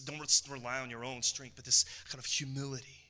don't 0.06 0.42
rely 0.50 0.80
on 0.80 0.90
your 0.90 1.04
own 1.04 1.22
strength 1.22 1.54
but 1.56 1.66
this 1.66 1.86
kind 2.10 2.20
of 2.20 2.26
humility 2.26 3.02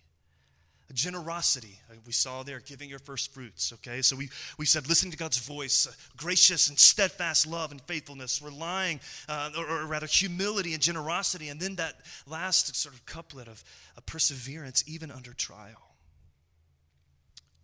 generosity 0.94 1.80
uh, 1.90 1.96
we 2.06 2.14
saw 2.14 2.44
there 2.44 2.60
giving 2.60 2.90
your 2.90 3.00
first 3.00 3.34
fruits 3.34 3.74
okay? 3.74 4.02
So 4.02 4.16
we, 4.16 4.30
we 4.58 4.66
said 4.66 4.88
listening 4.88 5.12
to 5.12 5.18
god's 5.18 5.40
voice 5.40 5.88
uh, 5.88 5.92
gracious 6.16 6.70
and 6.70 6.80
steadfast 6.80 7.48
love 7.48 7.72
and 7.72 7.82
faithfulness 7.82 8.42
relying 8.42 9.00
uh, 9.28 9.52
or, 9.58 9.66
or, 9.68 9.86
rather 9.86 10.08
humility 10.08 10.74
and 10.74 10.82
generosity 10.82 11.50
and 11.50 11.60
then 11.60 11.76
that 11.76 11.96
last 12.28 12.76
sort 12.76 12.94
of 12.94 13.06
couplet 13.06 13.48
of, 13.48 13.64
of 13.98 14.06
perseverance 14.06 14.84
even 14.88 15.12
under 15.12 15.34
trial. 15.34 15.82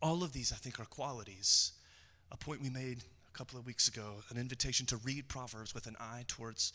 All 0.01 0.23
of 0.23 0.33
these 0.33 0.51
i 0.51 0.55
think 0.55 0.79
are 0.79 0.85
qualities 0.85 1.73
a 2.31 2.37
point 2.37 2.61
we 2.61 2.69
made 2.69 3.03
a 3.33 3.37
couple 3.37 3.59
of 3.59 3.65
weeks 3.65 3.87
ago 3.87 4.15
an 4.29 4.37
invitation 4.37 4.85
to 4.87 4.97
read 4.97 5.27
proverbs 5.27 5.73
with 5.73 5.87
an 5.87 5.95
eye 5.99 6.25
towards 6.27 6.73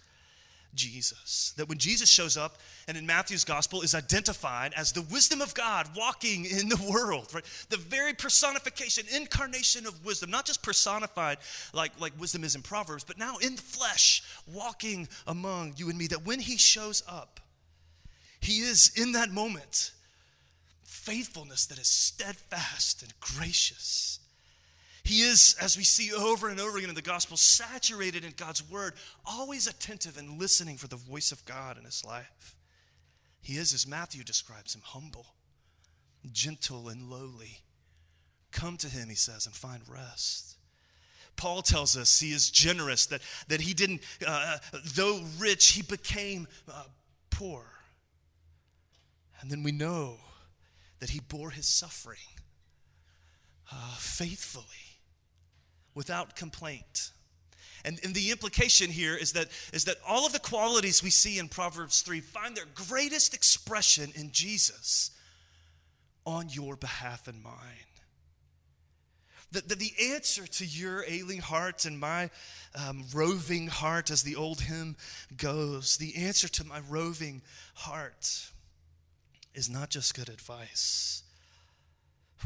Jesus. 0.75 1.55
That 1.57 1.69
when 1.69 1.79
Jesus 1.79 2.09
shows 2.09 2.37
up 2.37 2.59
and 2.87 2.97
in 2.97 3.07
Matthew's 3.07 3.45
gospel 3.45 3.83
is 3.83 3.95
identified 3.95 4.75
as 4.75 4.93
the 4.93 5.03
wisdom 5.03 5.41
of 5.41 5.55
God 5.55 5.89
walking 5.97 6.45
in 6.45 6.69
the 6.69 6.91
world, 6.91 7.33
right? 7.35 7.45
The 7.71 7.77
very 7.77 8.15
personification, 8.15 9.05
incarnation 9.15 9.87
of 9.87 10.05
wisdom, 10.05 10.31
not 10.31 10.47
just 10.47 10.63
personified 10.63 11.39
like, 11.73 11.99
like 12.01 12.19
wisdom 12.21 12.45
is 12.45 12.55
in 12.55 12.63
Proverbs, 12.63 13.05
but 13.05 13.19
now 13.19 13.37
in 13.39 13.57
the 13.57 13.63
flesh, 13.63 14.23
walking 14.53 15.09
among 15.27 15.75
you 15.77 15.89
and 15.89 15.99
me. 15.99 16.07
That 16.07 16.27
when 16.27 16.41
he 16.41 16.57
shows 16.57 17.03
up, 17.09 17.41
he 18.41 18.59
is 18.59 18.93
in 18.97 19.13
that 19.13 19.31
moment 19.31 19.93
faithfulness 20.85 21.67
that 21.67 21.79
is 21.79 21.89
steadfast 21.89 23.03
and 23.03 23.13
gracious 23.21 24.21
he 25.07 25.21
is, 25.21 25.55
as 25.61 25.77
we 25.77 25.85
see 25.85 26.13
over 26.13 26.49
and 26.49 26.59
over 26.59 26.79
again 26.79 26.89
in 26.89 26.97
the 26.97 27.01
gospel, 27.01 27.37
saturated 27.37 28.25
in 28.25 28.33
God's 28.37 28.69
word, 28.69 28.95
always 29.25 29.69
attentive 29.69 30.19
and 30.19 30.41
listening 30.41 30.77
for 30.77 30.89
the 30.89 30.97
voice 30.97 31.31
of 31.31 31.45
God 31.45 31.79
in 31.79 31.85
his 31.85 32.05
life. 32.05 32.57
He 33.41 33.57
is, 33.57 33.73
as 33.73 33.87
Matthew 33.87 34.25
describes 34.25 34.75
him, 34.75 34.83
humble, 34.85 35.27
gentle, 36.33 36.89
and 36.89 37.09
lowly. 37.09 37.61
Come 38.51 38.77
to 38.79 38.89
him, 38.89 39.09
he 39.09 39.15
says, 39.15 39.47
and 39.47 39.55
find 39.55 39.81
rest. 39.89 40.57
Paul 41.37 41.63
tells 41.63 41.97
us 41.97 42.19
he 42.19 42.33
is 42.33 42.51
generous, 42.51 43.07
that, 43.07 43.21
that 43.47 43.61
he 43.61 43.75
didn't, 43.75 44.03
uh, 44.27 44.59
though 44.97 45.23
rich, 45.39 45.69
he 45.69 45.83
became 45.83 46.49
uh, 46.69 46.83
poor. 47.31 47.63
And 49.41 49.53
then 49.53 49.63
we 49.63 49.71
know 49.71 50.17
that 50.99 51.11
he 51.11 51.21
bore 51.21 51.51
his 51.51 51.69
suffering 51.69 52.19
uh, 53.71 53.95
faithfully 53.99 54.86
without 55.97 56.37
complaint. 56.37 57.11
And, 57.85 57.99
and 58.05 58.15
the 58.15 58.31
implication 58.31 58.91
here 58.91 59.17
is 59.17 59.33
that, 59.33 59.49
is 59.73 59.85
that 59.87 59.97
all 60.07 60.27
of 60.27 60.33
the 60.33 60.39
qualities 60.39 61.03
we 61.03 61.11
see 61.11 61.39
in 61.39 61.49
Proverbs 61.49 62.03
3 62.03 62.21
find 62.21 62.57
their 62.57 62.67
greatest 62.75 63.35
expression 63.35 64.13
in 64.15 64.31
Jesus 64.31 65.11
on 66.25 66.49
your 66.51 66.77
behalf 66.77 67.27
and 67.27 67.43
mine. 67.43 67.53
The, 69.53 69.63
the, 69.63 69.77
the 69.77 69.93
answer 70.13 70.47
to 70.47 70.67
your 70.67 71.05
ailing 71.09 71.39
heart 71.39 71.85
and 71.85 71.99
my 71.99 72.31
um, 72.75 73.05
roving 73.15 73.69
heart, 73.69 74.11
as 74.11 74.23
the 74.23 74.37
old 74.37 74.61
hymn 74.61 74.97
goes, 75.37 75.97
the 75.97 76.17
answer 76.17 76.49
to 76.49 76.67
my 76.67 76.81
roving 76.91 77.43
heart 77.75 78.51
is 79.55 79.71
not 79.71 79.89
just 79.91 80.15
good 80.15 80.29
advice 80.29 81.23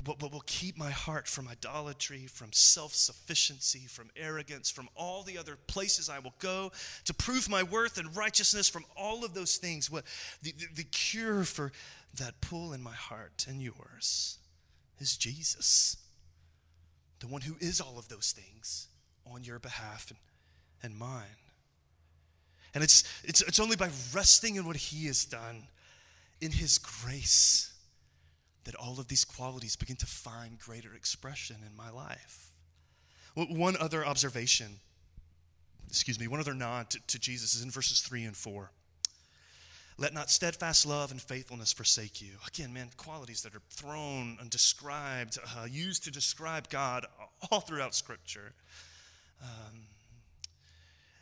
but, 0.05 0.20
will 0.20 0.42
keep 0.46 0.79
my 0.79 0.90
heart 0.90 1.26
from 1.26 1.48
idolatry, 1.48 2.26
from 2.26 2.53
self 2.53 2.94
sufficiency, 2.94 3.87
from 3.88 4.11
arrogance, 4.16 4.70
from 4.70 4.88
all 4.94 5.22
the 5.22 5.37
other 5.37 5.57
places 5.66 6.09
I 6.09 6.20
will 6.20 6.35
go 6.38 6.70
to 7.05 7.14
prove 7.14 7.48
my 7.48 7.62
worth 7.62 7.98
and 7.98 8.16
righteousness, 8.16 8.68
from 8.68 8.85
all 8.96 9.24
of 9.24 9.35
those 9.35 9.57
things. 9.57 9.90
What 9.90 10.05
the, 10.42 10.53
the, 10.53 10.66
the 10.76 10.85
cure 10.85 11.44
for 11.44 11.72
that 12.18 12.40
pull 12.40 12.72
in 12.72 12.83
my 12.83 12.92
heart 12.94 13.46
and 13.48 13.61
yours 13.61 14.38
is 15.00 15.16
Jesus, 15.16 15.96
the 17.18 17.26
one 17.26 17.42
who 17.42 17.57
is 17.61 17.81
all 17.81 17.98
of 17.98 18.09
those 18.09 18.33
things 18.33 18.88
on 19.26 19.42
your 19.42 19.59
behalf 19.59 20.11
and, 20.11 20.18
and 20.83 20.98
mine. 20.98 21.26
And 22.74 22.85
it's, 22.85 23.03
it's, 23.24 23.42
it's 23.42 23.59
only 23.59 23.76
by 23.76 23.90
resting 24.14 24.55
in 24.55 24.64
what 24.64 24.76
He 24.76 25.07
has 25.07 25.24
done, 25.24 25.64
in 26.40 26.53
His 26.53 26.79
grace 26.79 27.69
that 28.64 28.74
all 28.74 29.00
of 29.00 29.08
these 29.08 29.24
qualities 29.24 29.76
begin 29.76 29.96
to 29.96 30.06
find 30.06 30.58
greater 30.58 30.94
expression 30.94 31.56
in 31.66 31.76
my 31.76 31.90
life. 31.90 32.50
One 33.34 33.76
other 33.78 34.04
observation, 34.04 34.80
excuse 35.88 36.18
me, 36.18 36.28
one 36.28 36.40
other 36.40 36.54
nod 36.54 36.90
to, 36.90 37.00
to 37.06 37.18
Jesus 37.18 37.54
is 37.54 37.62
in 37.62 37.70
verses 37.70 38.00
3 38.00 38.24
and 38.24 38.36
4. 38.36 38.70
Let 39.98 40.14
not 40.14 40.30
steadfast 40.30 40.86
love 40.86 41.10
and 41.10 41.20
faithfulness 41.20 41.72
forsake 41.72 42.22
you. 42.22 42.32
Again, 42.46 42.72
man, 42.72 42.88
qualities 42.96 43.42
that 43.42 43.54
are 43.54 43.62
thrown 43.70 44.38
and 44.40 44.48
described, 44.50 45.38
uh, 45.56 45.66
used 45.70 46.04
to 46.04 46.10
describe 46.10 46.68
God 46.70 47.06
all 47.50 47.60
throughout 47.60 47.94
Scripture. 47.94 48.54
Um, 49.42 49.82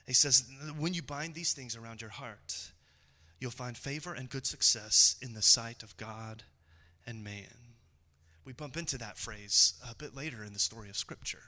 he 0.07 0.15
says, 0.15 0.49
when 0.79 0.95
you 0.95 1.03
bind 1.03 1.35
these 1.35 1.53
things 1.53 1.77
around 1.77 2.01
your 2.01 2.11
heart, 2.11 2.71
you'll 3.41 3.51
find 3.51 3.77
favor 3.77 4.15
and 4.15 4.31
good 4.31 4.47
success 4.47 5.17
in 5.21 5.35
the 5.35 5.43
sight 5.43 5.83
of 5.83 5.97
God 5.97 6.45
and 7.09 7.25
man. 7.25 7.73
We 8.45 8.53
bump 8.53 8.77
into 8.77 8.99
that 8.99 9.17
phrase 9.17 9.75
a 9.89 9.95
bit 9.95 10.15
later 10.15 10.45
in 10.45 10.53
the 10.53 10.59
story 10.59 10.91
of 10.91 10.97
Scripture. 10.97 11.45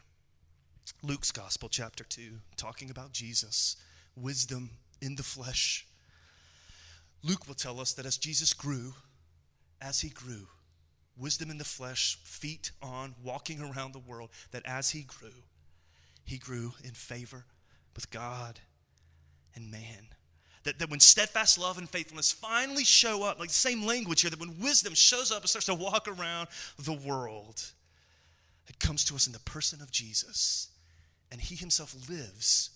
Luke's 1.03 1.31
Gospel, 1.31 1.69
chapter 1.69 2.03
2, 2.03 2.39
talking 2.57 2.91
about 2.91 3.13
Jesus, 3.13 3.77
wisdom 4.17 4.71
in 5.03 5.17
the 5.17 5.23
flesh. 5.23 5.87
Luke 7.23 7.47
will 7.47 7.55
tell 7.55 7.79
us 7.79 7.93
that 7.93 8.07
as 8.07 8.17
Jesus 8.17 8.55
grew, 8.55 8.95
as 9.83 10.01
he 10.01 10.09
grew, 10.09 10.49
wisdom 11.15 11.51
in 11.51 11.59
the 11.59 11.65
flesh, 11.65 12.19
feet 12.25 12.73
on, 12.83 13.15
walking 13.23 13.61
around 13.61 13.93
the 13.93 13.99
world, 13.99 14.31
that 14.53 14.65
as 14.65 14.91
he 14.91 15.03
grew, 15.03 15.45
he 16.25 16.39
grew 16.39 16.73
in 16.83 16.93
favor 16.93 17.45
with 17.95 18.11
God 18.11 18.61
and 19.55 19.71
man. 19.71 20.09
That, 20.65 20.79
that 20.79 20.91
when 20.91 21.01
steadfast 21.01 21.59
love 21.59 21.79
and 21.79 21.89
faithfulness 21.89 22.33
finally 22.33 22.85
show 22.85 23.23
up, 23.23 23.39
like 23.39 23.49
the 23.49 23.55
same 23.55 23.87
language 23.87 24.21
here, 24.21 24.31
that 24.31 24.41
when 24.41 24.61
wisdom 24.61 24.95
shows 24.95 25.33
up 25.33 25.41
and 25.41 25.49
starts 25.49 25.67
to 25.67 25.75
walk 25.75 26.07
around 26.07 26.49
the 26.79 26.93
world, 26.93 27.63
it 28.69 28.79
comes 28.79 29.05
to 29.07 29.15
us 29.15 29.27
in 29.27 29.33
the 29.33 29.41
person 29.41 29.81
of 29.81 29.91
Jesus. 29.91 30.69
And 31.33 31.41
he 31.41 31.55
himself 31.55 31.95
lives 32.09 32.71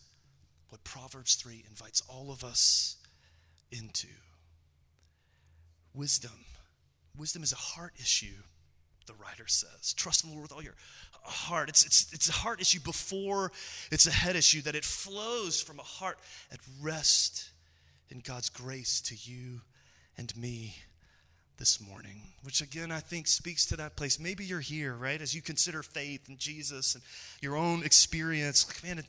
what 0.70 0.82
Proverbs 0.82 1.34
3 1.34 1.64
invites 1.68 2.02
all 2.08 2.30
of 2.30 2.42
us 2.42 2.96
into. 3.70 4.08
Wisdom. 5.94 6.44
Wisdom 7.16 7.42
is 7.42 7.52
a 7.52 7.56
heart 7.56 7.92
issue, 8.00 8.42
the 9.06 9.14
writer 9.14 9.46
says. 9.46 9.92
Trust 9.94 10.24
in 10.24 10.30
the 10.30 10.34
Lord 10.34 10.44
with 10.44 10.52
all 10.52 10.62
your 10.62 10.74
heart. 11.22 11.68
It's, 11.68 11.84
it's, 11.84 12.12
it's 12.12 12.28
a 12.28 12.32
heart 12.32 12.60
issue 12.60 12.80
before 12.80 13.52
it's 13.92 14.06
a 14.06 14.10
head 14.10 14.36
issue, 14.36 14.62
that 14.62 14.74
it 14.74 14.84
flows 14.84 15.60
from 15.60 15.78
a 15.78 15.82
heart 15.82 16.18
at 16.50 16.58
rest 16.80 17.50
in 18.10 18.20
God's 18.20 18.48
grace 18.48 19.00
to 19.02 19.14
you 19.14 19.60
and 20.16 20.34
me 20.36 20.74
this 21.58 21.80
morning, 21.80 22.20
which 22.42 22.60
again 22.60 22.90
I 22.90 23.00
think 23.00 23.26
speaks 23.26 23.64
to 23.66 23.76
that 23.76 23.96
place. 23.96 24.18
Maybe 24.18 24.44
you're 24.44 24.60
here, 24.60 24.94
right, 24.94 25.20
as 25.20 25.34
you 25.34 25.42
consider 25.42 25.82
faith 25.82 26.28
and 26.28 26.38
Jesus 26.38 26.94
and 26.94 27.04
your 27.40 27.56
own 27.56 27.84
experience. 27.84 28.66
Like, 28.66 28.96
man, 28.96 29.04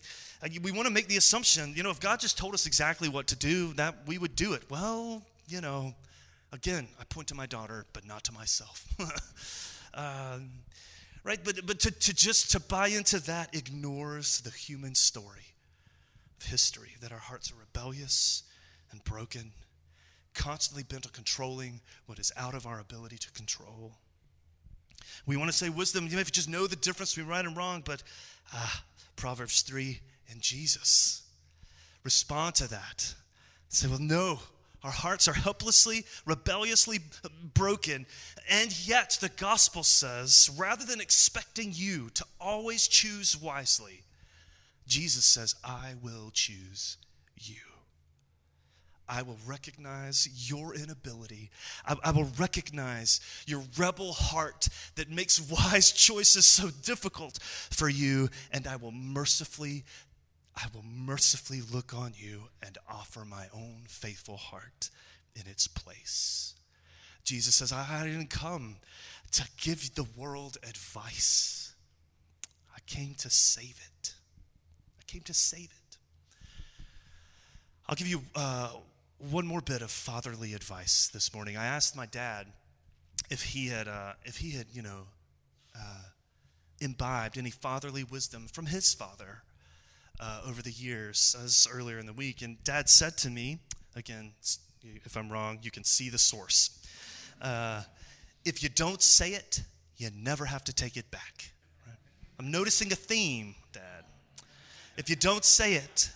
we 0.61 0.71
want 0.71 0.87
to 0.87 0.93
make 0.93 1.07
the 1.07 1.17
assumption, 1.17 1.73
you 1.75 1.83
know, 1.83 1.89
if 1.89 1.99
God 1.99 2.19
just 2.19 2.37
told 2.37 2.53
us 2.53 2.65
exactly 2.65 3.09
what 3.09 3.27
to 3.27 3.35
do, 3.35 3.73
that 3.73 3.95
we 4.05 4.17
would 4.17 4.35
do 4.35 4.53
it. 4.53 4.69
Well, 4.69 5.23
you 5.47 5.61
know, 5.61 5.95
again, 6.53 6.87
I 6.99 7.03
point 7.05 7.27
to 7.29 7.35
my 7.35 7.45
daughter, 7.45 7.85
but 7.93 8.05
not 8.05 8.23
to 8.25 8.31
myself. 8.31 8.85
um, 9.93 10.51
right? 11.23 11.39
But, 11.43 11.65
but 11.65 11.79
to, 11.81 11.91
to 11.91 12.13
just 12.13 12.51
to 12.51 12.59
buy 12.59 12.89
into 12.89 13.19
that 13.21 13.55
ignores 13.55 14.41
the 14.41 14.51
human 14.51 14.93
story 14.93 15.55
of 16.39 16.45
history, 16.45 16.91
that 17.01 17.11
our 17.11 17.17
hearts 17.17 17.51
are 17.51 17.55
rebellious 17.55 18.43
and 18.95 19.03
broken 19.03 19.51
constantly 20.33 20.83
bent 20.83 21.05
on 21.05 21.11
controlling 21.11 21.81
what 22.05 22.19
is 22.19 22.31
out 22.37 22.53
of 22.53 22.65
our 22.67 22.79
ability 22.79 23.17
to 23.17 23.31
control. 23.31 23.93
We 25.25 25.37
want 25.37 25.49
to 25.49 25.57
say 25.57 25.69
wisdom, 25.69 26.07
you 26.07 26.17
may 26.17 26.23
just 26.23 26.49
know 26.49 26.67
the 26.67 26.75
difference 26.75 27.13
between 27.13 27.29
right 27.29 27.45
and 27.45 27.57
wrong, 27.57 27.81
but 27.85 28.03
ah, 28.53 28.83
Proverbs 29.15 29.61
3 29.61 29.99
and 30.29 30.41
Jesus. 30.41 31.23
Respond 32.03 32.55
to 32.55 32.69
that. 32.69 33.15
Say, 33.69 33.87
well, 33.87 33.99
no, 33.99 34.39
our 34.83 34.91
hearts 34.91 35.27
are 35.27 35.33
helplessly, 35.33 36.05
rebelliously 36.25 36.99
broken. 37.53 38.05
And 38.49 38.87
yet, 38.87 39.17
the 39.19 39.29
gospel 39.29 39.83
says, 39.83 40.51
rather 40.57 40.85
than 40.85 41.01
expecting 41.01 41.71
you 41.73 42.09
to 42.13 42.25
always 42.39 42.87
choose 42.87 43.35
wisely, 43.35 44.03
Jesus 44.87 45.25
says, 45.25 45.55
I 45.63 45.93
will 46.03 46.29
choose 46.31 46.97
you. 47.35 47.74
I 49.07 49.21
will 49.21 49.37
recognize 49.45 50.49
your 50.49 50.73
inability. 50.73 51.51
I, 51.85 51.95
I, 52.03 52.11
will 52.11 52.29
recognize 52.39 53.19
your 53.45 53.63
rebel 53.77 54.13
heart 54.13 54.67
that 54.95 55.09
makes 55.09 55.39
wise 55.51 55.91
choices 55.91 56.45
so 56.45 56.69
difficult 56.69 57.39
for 57.41 57.87
you, 57.87 58.29
and 58.51 58.67
I 58.67 58.77
will 58.77 58.91
mercifully, 58.91 59.83
I 60.55 60.65
will 60.73 60.83
mercifully 60.83 61.61
look 61.61 61.93
on 61.93 62.13
you 62.15 62.43
and 62.65 62.77
offer 62.89 63.25
my 63.25 63.47
own 63.53 63.83
faithful 63.87 64.37
heart 64.37 64.89
in 65.35 65.43
its 65.49 65.67
place. 65.67 66.55
Jesus 67.23 67.55
says, 67.55 67.71
I 67.71 68.05
didn't 68.05 68.29
come 68.29 68.77
to 69.31 69.43
give 69.61 69.95
the 69.95 70.05
world 70.15 70.57
advice. 70.63 71.73
I 72.75 72.79
came 72.85 73.15
to 73.15 73.29
save 73.29 73.81
it. 73.83 74.13
I 74.99 75.03
came 75.07 75.21
to 75.21 75.33
save 75.33 75.65
it. 75.71 75.97
I'll 77.87 77.95
give 77.95 78.07
you 78.07 78.21
uh, 78.35 78.69
one 79.17 79.47
more 79.47 79.61
bit 79.61 79.81
of 79.81 79.91
fatherly 79.91 80.53
advice 80.53 81.09
this 81.13 81.33
morning. 81.33 81.57
I 81.57 81.65
asked 81.65 81.95
my 81.95 82.05
dad 82.05 82.47
if 83.29 83.43
he 83.43 83.67
had, 83.67 83.87
uh, 83.87 84.13
if 84.23 84.37
he 84.37 84.51
had, 84.51 84.67
you 84.71 84.81
know, 84.81 85.07
uh, 85.75 86.03
imbibed 86.81 87.37
any 87.37 87.49
fatherly 87.49 88.03
wisdom 88.03 88.47
from 88.47 88.67
his 88.67 88.93
father 88.93 89.43
uh, 90.19 90.41
over 90.45 90.61
the 90.61 90.71
years, 90.71 91.35
as 91.43 91.67
earlier 91.71 91.97
in 91.97 92.05
the 92.05 92.13
week. 92.13 92.41
And 92.41 92.61
Dad 92.63 92.89
said 92.89 93.17
to 93.19 93.29
me, 93.29 93.59
again, 93.95 94.33
if 95.03 95.15
I'm 95.15 95.31
wrong, 95.31 95.59
you 95.61 95.71
can 95.71 95.83
see 95.83 96.09
the 96.09 96.19
source. 96.19 96.79
Uh, 97.41 97.81
if 98.43 98.61
you 98.61 98.69
don't 98.69 99.01
say 99.01 99.31
it, 99.31 99.63
you 99.97 100.09
never 100.15 100.45
have 100.45 100.63
to 100.65 100.73
take 100.73 100.97
it 100.97 101.09
back. 101.09 101.51
Right? 101.87 101.97
I'm 102.39 102.51
noticing 102.51 102.91
a 102.91 102.95
theme, 102.95 103.55
Dad. 103.71 104.03
If 104.97 105.09
you 105.09 105.15
don't 105.15 105.43
say 105.43 105.73
it, 105.73 106.09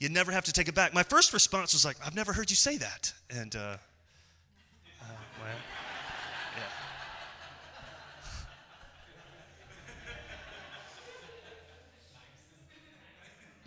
you 0.00 0.08
never 0.08 0.32
have 0.32 0.44
to 0.44 0.52
take 0.52 0.66
it 0.66 0.74
back. 0.74 0.94
My 0.94 1.02
first 1.02 1.32
response 1.34 1.74
was 1.74 1.84
like, 1.84 1.96
I've 2.04 2.16
never 2.16 2.32
heard 2.32 2.48
you 2.48 2.56
say 2.56 2.78
that. 2.78 3.12
And, 3.28 3.54
uh, 3.54 3.58
uh, 3.58 5.04
well, 5.38 5.56
yeah. 6.56 6.62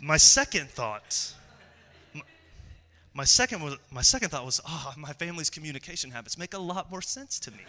My 0.00 0.16
second 0.16 0.68
thought, 0.68 1.34
my, 3.14 3.24
second 3.24 3.62
was, 3.62 3.76
my 3.92 4.02
second 4.02 4.30
thought 4.30 4.44
was, 4.44 4.60
oh, 4.68 4.92
my 4.98 5.12
family's 5.12 5.50
communication 5.50 6.10
habits 6.10 6.36
make 6.36 6.52
a 6.52 6.58
lot 6.58 6.90
more 6.90 7.00
sense 7.00 7.38
to 7.38 7.52
me. 7.52 7.60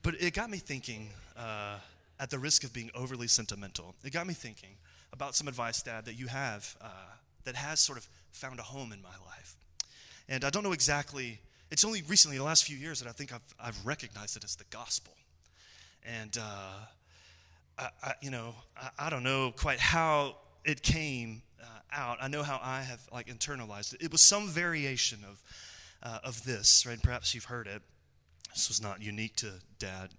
But 0.00 0.14
it 0.22 0.32
got 0.32 0.48
me 0.48 0.58
thinking. 0.58 1.10
Uh, 1.36 1.78
at 2.20 2.30
the 2.30 2.38
risk 2.38 2.64
of 2.64 2.72
being 2.72 2.90
overly 2.94 3.28
sentimental, 3.28 3.94
it 4.04 4.12
got 4.12 4.26
me 4.26 4.34
thinking 4.34 4.76
about 5.12 5.34
some 5.34 5.48
advice, 5.48 5.82
Dad, 5.82 6.04
that 6.04 6.14
you 6.14 6.26
have 6.26 6.76
uh, 6.80 6.88
that 7.44 7.56
has 7.56 7.80
sort 7.80 7.98
of 7.98 8.08
found 8.30 8.58
a 8.58 8.62
home 8.62 8.92
in 8.92 9.00
my 9.00 9.14
life. 9.26 9.56
And 10.28 10.44
I 10.44 10.50
don't 10.50 10.62
know 10.62 10.72
exactly, 10.72 11.40
it's 11.70 11.84
only 11.84 12.02
recently, 12.02 12.36
the 12.36 12.44
last 12.44 12.64
few 12.64 12.76
years, 12.76 13.00
that 13.00 13.08
I 13.08 13.12
think 13.12 13.32
I've, 13.32 13.54
I've 13.58 13.86
recognized 13.86 14.36
it 14.36 14.44
as 14.44 14.56
the 14.56 14.64
gospel. 14.70 15.14
And, 16.04 16.36
uh, 16.38 16.72
I, 17.78 17.88
I, 18.02 18.12
you 18.20 18.30
know, 18.30 18.54
I, 18.76 19.06
I, 19.06 19.10
don't 19.10 19.22
know 19.22 19.52
quite 19.56 19.78
how 19.78 20.36
it 20.64 20.82
came 20.82 21.42
uh, 21.62 21.66
out. 21.92 22.18
I 22.20 22.28
know 22.28 22.42
how 22.42 22.60
I 22.62 22.82
have 22.82 23.00
like 23.12 23.28
internalized 23.28 23.94
it. 23.94 24.02
It 24.02 24.12
was 24.12 24.22
some 24.22 24.48
variation 24.48 25.20
of, 25.28 25.42
uh, 26.02 26.18
of 26.24 26.44
this, 26.44 26.84
right? 26.86 27.00
Perhaps 27.02 27.34
you've 27.34 27.44
heard 27.44 27.66
it. 27.66 27.82
This 28.54 28.68
was 28.68 28.82
not 28.82 29.02
unique 29.02 29.36
to 29.36 29.52
Dad 29.78 30.10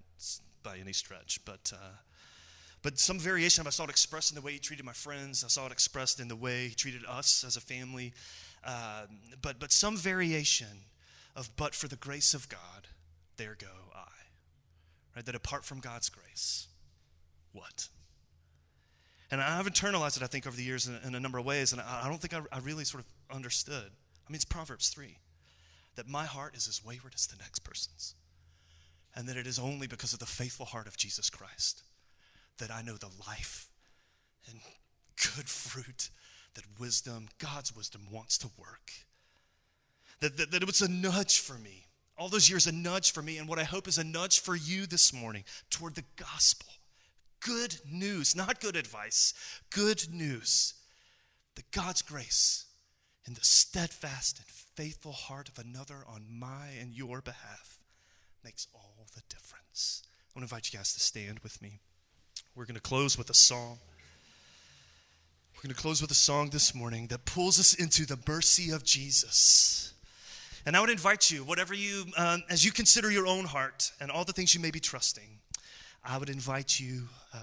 by 0.64 0.78
any 0.78 0.94
stretch, 0.94 1.40
but 1.46 1.72
uh, 1.74 1.98
but 2.82 2.98
some 2.98 3.20
variation 3.20 3.62
of 3.62 3.68
I 3.68 3.72
saw 3.72 3.84
it 3.84 3.90
expressed 3.90 4.32
in 4.32 4.36
the 4.36 4.42
way 4.42 4.54
he 4.54 4.60
treated 4.60 4.86
my 4.86 4.94
friends. 4.94 5.44
I 5.44 5.48
saw 5.48 5.66
it 5.66 5.72
expressed 5.72 6.20
in 6.20 6.28
the 6.28 6.36
way 6.36 6.70
he 6.70 6.76
treated 6.76 7.04
us 7.06 7.44
as 7.46 7.58
a 7.58 7.62
family. 7.62 8.14
Uh, 8.64 9.06
but 9.42 9.60
but 9.60 9.72
some 9.72 9.98
variation 9.98 10.86
of 11.36 11.56
but 11.56 11.76
for 11.76 11.88
the 11.88 11.96
grace 11.96 12.34
of 12.34 12.48
God, 12.50 12.88
there 13.38 13.56
go 13.60 13.68
I. 13.94 14.08
Right? 15.16 15.26
That 15.26 15.36
apart 15.36 15.66
from 15.66 15.80
God's 15.80 16.10
grace, 16.10 16.68
what? 17.52 17.90
And 19.32 19.42
I've 19.42 19.68
internalized 19.68 20.18
it, 20.18 20.24
I 20.24 20.28
think, 20.28 20.48
over 20.48 20.56
the 20.56 20.64
years 20.64 20.88
in, 20.88 20.98
in 21.06 21.14
a 21.14 21.20
number 21.20 21.38
of 21.38 21.46
ways, 21.46 21.72
and 21.72 21.82
I, 21.82 22.06
I 22.06 22.08
don't 22.08 22.20
think 22.20 22.34
I, 22.34 22.42
I 22.56 22.60
really 22.60 22.84
sort 22.84 23.04
of 23.04 23.36
understood. 23.36 23.92
I 24.28 24.32
mean, 24.32 24.36
it's 24.36 24.46
Proverbs 24.46 24.90
3 24.90 25.18
that 25.96 26.08
my 26.08 26.26
heart 26.26 26.56
is 26.56 26.68
as 26.68 26.84
wayward 26.84 27.14
as 27.14 27.28
the 27.28 27.36
next 27.38 27.60
person's 27.60 28.16
and 29.16 29.28
that 29.28 29.38
it 29.38 29.48
is 29.48 29.60
only 29.60 29.88
because 29.88 30.14
of 30.14 30.20
the 30.20 30.26
faithful 30.26 30.66
heart 30.66 30.88
of 30.88 30.98
Jesus 30.98 31.30
Christ 31.30 31.84
that 32.58 32.72
I 32.72 32.82
know 32.82 32.96
the 32.96 33.12
life 33.28 33.68
and 34.50 34.60
good 35.16 35.50
fruit 35.50 36.10
that 36.56 36.64
wisdom, 36.80 37.28
God's 37.38 37.76
wisdom, 37.76 38.02
wants 38.12 38.38
to 38.40 38.50
work. 38.58 38.92
That, 40.20 40.38
that, 40.38 40.52
that 40.52 40.62
it 40.62 40.68
was 40.68 40.82
a 40.82 40.90
nudge 40.90 41.40
for 41.40 41.58
me. 41.58 41.86
All 42.18 42.28
those 42.28 42.50
years, 42.50 42.68
a 42.68 42.72
nudge 42.72 43.12
for 43.12 43.22
me, 43.22 43.38
and 43.38 43.48
what 43.48 43.60
I 43.60 43.64
hope 43.64 43.88
is 43.88 43.98
a 43.98 44.04
nudge 44.04 44.42
for 44.42 44.56
you 44.56 44.86
this 44.86 45.14
morning 45.14 45.46
toward 45.70 45.96
the 45.96 46.04
gospel. 46.18 46.68
Good 47.40 47.80
news, 47.90 48.36
not 48.36 48.60
good 48.60 48.76
advice, 48.76 49.34
good 49.70 50.12
news 50.12 50.74
that 51.56 51.72
God's 51.72 52.02
grace 52.02 52.66
in 53.26 53.36
the 53.36 53.44
steadfast 53.44 54.40
and 54.40 54.48
faithful 54.48 55.14
heart 55.14 55.48
of 55.48 55.58
another 55.58 56.04
on 56.08 56.26
my 56.30 56.68
and 56.80 56.94
your 56.94 57.22
behalf 57.22 57.79
makes 58.44 58.68
all 58.74 59.08
the 59.16 59.22
difference. 59.30 60.04
I 60.06 60.40
want 60.40 60.48
to 60.48 60.54
invite 60.54 60.72
you 60.72 60.78
guys 60.78 60.94
to 60.94 61.00
stand 61.00 61.40
with 61.40 61.62
me. 61.62 61.80
We're 62.56 62.66
going 62.66 62.76
to 62.76 62.82
close 62.82 63.18
with 63.18 63.30
a 63.30 63.34
song. 63.34 63.80
We're 65.56 65.68
going 65.68 65.76
to 65.76 65.82
close 65.82 66.02
with 66.02 66.12
a 66.12 66.16
song 66.16 66.50
this 66.52 66.74
morning 66.74 67.08
that 67.08 67.26
pulls 67.26 67.60
us 67.60 67.74
into 67.74 68.06
the 68.06 68.18
mercy 68.28 68.72
of 68.72 68.84
Jesus. 68.84 69.94
And 70.66 70.76
I 70.76 70.82
would 70.82 70.90
invite 70.90 71.32
you, 71.32 71.44
whatever 71.44 71.74
you, 71.74 72.06
um, 72.18 72.44
as 72.50 72.64
you 72.64 72.72
consider 72.72 73.12
your 73.12 73.28
own 73.28 73.46
heart 73.46 73.92
and 74.00 74.12
all 74.12 74.24
the 74.24 74.34
things 74.34 74.54
you 74.54 74.62
may 74.62 74.72
be 74.72 74.80
trusting, 74.80 75.40
I 76.04 76.18
would 76.18 76.30
invite 76.30 76.80
you, 76.80 77.10
uh, 77.34 77.40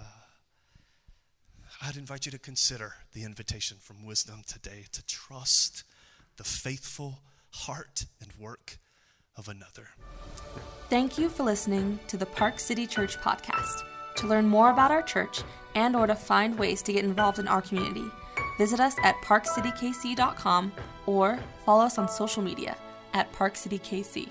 I'd 1.83 1.97
invite 1.97 2.25
you 2.25 2.33
to 2.33 2.39
consider 2.39 2.95
the 3.13 3.25
invitation 3.25 3.79
from 3.81 4.07
wisdom 4.07 4.43
today 4.47 4.85
to 4.93 5.05
trust 5.07 5.85
the 6.37 6.45
faithful 6.45 7.21
heart 7.51 8.07
and 8.21 8.31
work 8.39 8.79
of 9.37 9.49
another. 9.49 9.89
Thank 10.89 11.19
you 11.19 11.29
for 11.29 11.43
listening 11.43 11.99
to 12.07 12.17
the 12.17 12.27
Park 12.27 12.61
City 12.61 12.87
Church 12.87 13.19
podcast. 13.19 13.83
To 14.17 14.27
learn 14.27 14.47
more 14.47 14.71
about 14.71 14.91
our 14.91 15.03
church 15.03 15.43
and 15.75 15.95
or 15.97 16.07
to 16.07 16.15
find 16.15 16.59
ways 16.59 16.81
to 16.83 16.93
get 16.93 17.05
involved 17.05 17.39
in 17.39 17.49
our 17.49 17.61
community, 17.61 18.05
visit 18.57 18.81
us 18.81 18.95
at 19.03 19.17
parkcitykc.com 19.17 20.73
or 21.07 21.39
follow 21.65 21.85
us 21.85 21.99
on 21.99 22.09
social 22.09 22.43
media 22.43 22.77
at 23.15 23.33
parkcitykc. 23.33 24.29